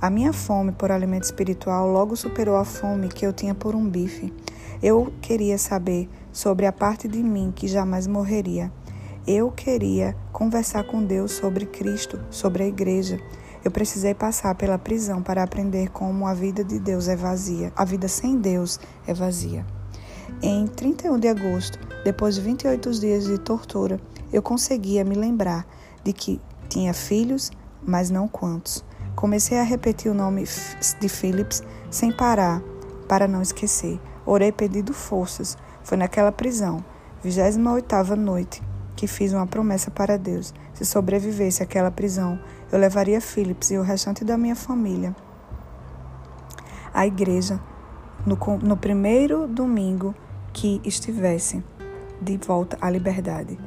A 0.00 0.08
minha 0.08 0.32
fome 0.32 0.72
por 0.72 0.90
alimento 0.90 1.24
espiritual 1.24 1.86
logo 1.86 2.16
superou 2.16 2.56
a 2.56 2.64
fome 2.64 3.08
que 3.08 3.26
eu 3.26 3.32
tinha 3.32 3.54
por 3.54 3.74
um 3.74 3.86
bife. 3.86 4.32
Eu 4.82 5.12
queria 5.20 5.58
saber 5.58 6.08
sobre 6.32 6.64
a 6.64 6.72
parte 6.72 7.08
de 7.08 7.22
mim 7.22 7.52
que 7.54 7.66
jamais 7.66 8.06
morreria. 8.06 8.72
Eu 9.26 9.50
queria 9.50 10.16
conversar 10.32 10.84
com 10.84 11.04
Deus 11.04 11.32
sobre 11.32 11.66
Cristo, 11.66 12.20
sobre 12.30 12.62
a 12.62 12.66
igreja. 12.66 13.18
Eu 13.64 13.72
precisei 13.72 14.14
passar 14.14 14.54
pela 14.54 14.78
prisão 14.78 15.20
para 15.20 15.42
aprender 15.42 15.90
como 15.90 16.26
a 16.26 16.32
vida 16.32 16.62
de 16.62 16.78
Deus 16.78 17.08
é 17.08 17.16
vazia. 17.16 17.72
A 17.74 17.84
vida 17.84 18.06
sem 18.06 18.38
Deus 18.38 18.78
é 19.06 19.12
vazia. 19.12 19.66
Em 20.40 20.66
31 20.66 21.18
de 21.18 21.26
agosto, 21.26 21.78
depois 22.04 22.36
de 22.36 22.40
28 22.42 22.90
dias 23.00 23.24
de 23.24 23.36
tortura, 23.38 24.00
eu 24.32 24.40
conseguia 24.40 25.04
me 25.04 25.16
lembrar 25.16 25.66
de 26.04 26.12
que 26.12 26.40
tinha 26.68 26.94
filhos, 26.94 27.50
mas 27.84 28.10
não 28.10 28.28
quantos. 28.28 28.84
Comecei 29.16 29.58
a 29.58 29.64
repetir 29.64 30.10
o 30.10 30.14
nome 30.14 30.44
de 31.00 31.08
Phillips 31.08 31.64
sem 31.90 32.12
parar, 32.12 32.62
para 33.08 33.26
não 33.26 33.42
esquecer. 33.42 33.98
Orei 34.30 34.52
pedindo 34.52 34.92
forças. 34.92 35.56
Foi 35.82 35.96
naquela 35.96 36.30
prisão, 36.30 36.84
28ª 37.24 38.14
noite, 38.14 38.62
que 38.94 39.06
fiz 39.06 39.32
uma 39.32 39.46
promessa 39.46 39.90
para 39.90 40.18
Deus. 40.18 40.52
Se 40.74 40.84
sobrevivesse 40.84 41.62
àquela 41.62 41.90
prisão, 41.90 42.38
eu 42.70 42.78
levaria 42.78 43.22
Phillips 43.22 43.70
e 43.70 43.78
o 43.78 43.82
restante 43.82 44.26
da 44.26 44.36
minha 44.36 44.54
família 44.54 45.16
à 46.92 47.06
igreja 47.06 47.58
no, 48.26 48.36
no 48.58 48.76
primeiro 48.76 49.46
domingo 49.46 50.14
que 50.52 50.78
estivesse 50.84 51.64
de 52.20 52.36
volta 52.36 52.76
à 52.82 52.90
liberdade. 52.90 53.58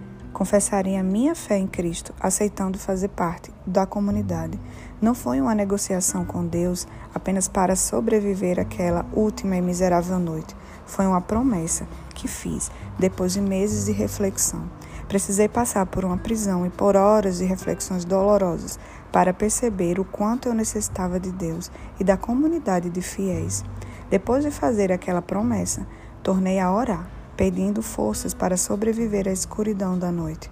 Confessaria 0.42 1.00
a 1.00 1.04
minha 1.04 1.36
fé 1.36 1.60
em 1.60 1.68
Cristo, 1.68 2.16
aceitando 2.20 2.80
fazer 2.80 3.10
parte 3.10 3.54
da 3.64 3.86
comunidade. 3.86 4.60
Não 5.00 5.14
foi 5.14 5.40
uma 5.40 5.54
negociação 5.54 6.26
com 6.26 6.44
Deus 6.44 6.88
apenas 7.14 7.48
para 7.48 7.76
sobreviver 7.76 8.60
àquela 8.60 9.06
última 9.14 9.56
e 9.56 9.62
miserável 9.62 10.18
noite. 10.18 10.56
Foi 10.84 11.06
uma 11.06 11.22
promessa 11.22 11.88
que 12.16 12.28
fiz 12.28 12.72
depois 12.98 13.34
de 13.34 13.40
meses 13.40 13.86
de 13.86 13.92
reflexão. 13.92 14.64
Precisei 15.08 15.48
passar 15.48 15.86
por 15.86 16.04
uma 16.04 16.18
prisão 16.18 16.66
e 16.66 16.72
por 16.72 16.96
horas 16.96 17.38
de 17.38 17.46
reflexões 17.46 18.04
dolorosas 18.04 18.80
para 19.12 19.36
perceber 19.36 20.00
o 20.00 20.06
quanto 20.06 20.50
eu 20.50 20.56
necessitava 20.56 21.20
de 21.20 21.32
Deus 21.32 21.72
e 22.00 22.04
da 22.04 22.18
comunidade 22.18 22.90
de 22.90 23.02
fiéis. 23.04 23.64
Depois 24.10 24.44
de 24.44 24.50
fazer 24.50 24.92
aquela 24.92 25.22
promessa, 25.22 25.86
tornei 26.24 26.60
a 26.60 26.74
orar, 26.74 27.21
pedindo 27.42 27.82
forças 27.82 28.36
para 28.36 28.56
sobreviver 28.56 29.28
à 29.28 29.32
escuridão 29.32 29.98
da 29.98 30.12
noite. 30.12 30.48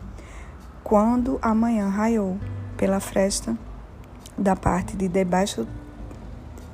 Quando 0.83 1.37
a 1.39 1.53
manhã 1.53 1.87
raiou 1.87 2.39
pela 2.75 2.99
fresta 2.99 3.55
da 4.35 4.55
parte 4.55 4.97
de 4.97 5.07
debaixo 5.07 5.67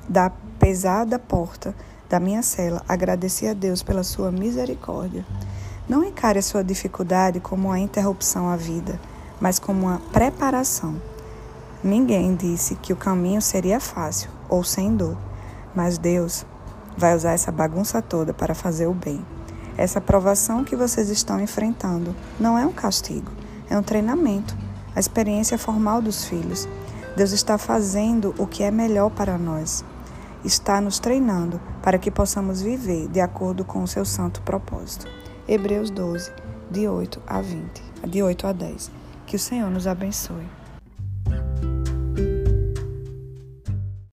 da 0.08 0.30
pesada 0.58 1.18
porta 1.18 1.74
da 2.08 2.18
minha 2.18 2.42
cela, 2.42 2.82
agradeci 2.88 3.46
a 3.46 3.52
Deus 3.52 3.82
pela 3.82 4.02
sua 4.02 4.32
misericórdia. 4.32 5.22
Não 5.86 6.02
encare 6.02 6.38
a 6.38 6.42
sua 6.42 6.64
dificuldade 6.64 7.38
como 7.38 7.68
uma 7.68 7.78
interrupção 7.78 8.48
à 8.48 8.56
vida, 8.56 8.98
mas 9.38 9.58
como 9.58 9.82
uma 9.82 10.00
preparação. 10.14 10.96
Ninguém 11.84 12.34
disse 12.34 12.74
que 12.76 12.94
o 12.94 12.96
caminho 12.96 13.42
seria 13.42 13.78
fácil 13.78 14.30
ou 14.48 14.64
sem 14.64 14.96
dor, 14.96 15.18
mas 15.74 15.98
Deus 15.98 16.46
vai 16.96 17.14
usar 17.14 17.32
essa 17.32 17.52
bagunça 17.52 18.00
toda 18.00 18.32
para 18.32 18.54
fazer 18.54 18.86
o 18.86 18.94
bem. 18.94 19.35
Essa 19.78 20.00
provação 20.00 20.64
que 20.64 20.74
vocês 20.74 21.10
estão 21.10 21.40
enfrentando 21.40 22.14
não 22.40 22.58
é 22.58 22.66
um 22.66 22.72
castigo, 22.72 23.30
é 23.68 23.76
um 23.76 23.82
treinamento, 23.82 24.56
a 24.94 25.00
experiência 25.00 25.58
formal 25.58 26.00
dos 26.00 26.24
filhos. 26.24 26.66
Deus 27.16 27.32
está 27.32 27.58
fazendo 27.58 28.34
o 28.38 28.46
que 28.46 28.62
é 28.62 28.70
melhor 28.70 29.10
para 29.10 29.36
nós. 29.36 29.84
Está 30.44 30.80
nos 30.80 30.98
treinando 30.98 31.60
para 31.82 31.98
que 31.98 32.10
possamos 32.10 32.62
viver 32.62 33.08
de 33.08 33.20
acordo 33.20 33.64
com 33.64 33.82
o 33.82 33.88
seu 33.88 34.04
santo 34.04 34.40
propósito. 34.42 35.06
Hebreus 35.46 35.90
12, 35.90 36.32
de 36.70 36.88
8 36.88 37.22
a 37.26 37.40
20, 37.40 37.82
de 38.08 38.22
8 38.22 38.46
a 38.46 38.52
10. 38.52 38.90
Que 39.26 39.36
o 39.36 39.38
Senhor 39.38 39.70
nos 39.70 39.86
abençoe. 39.86 40.46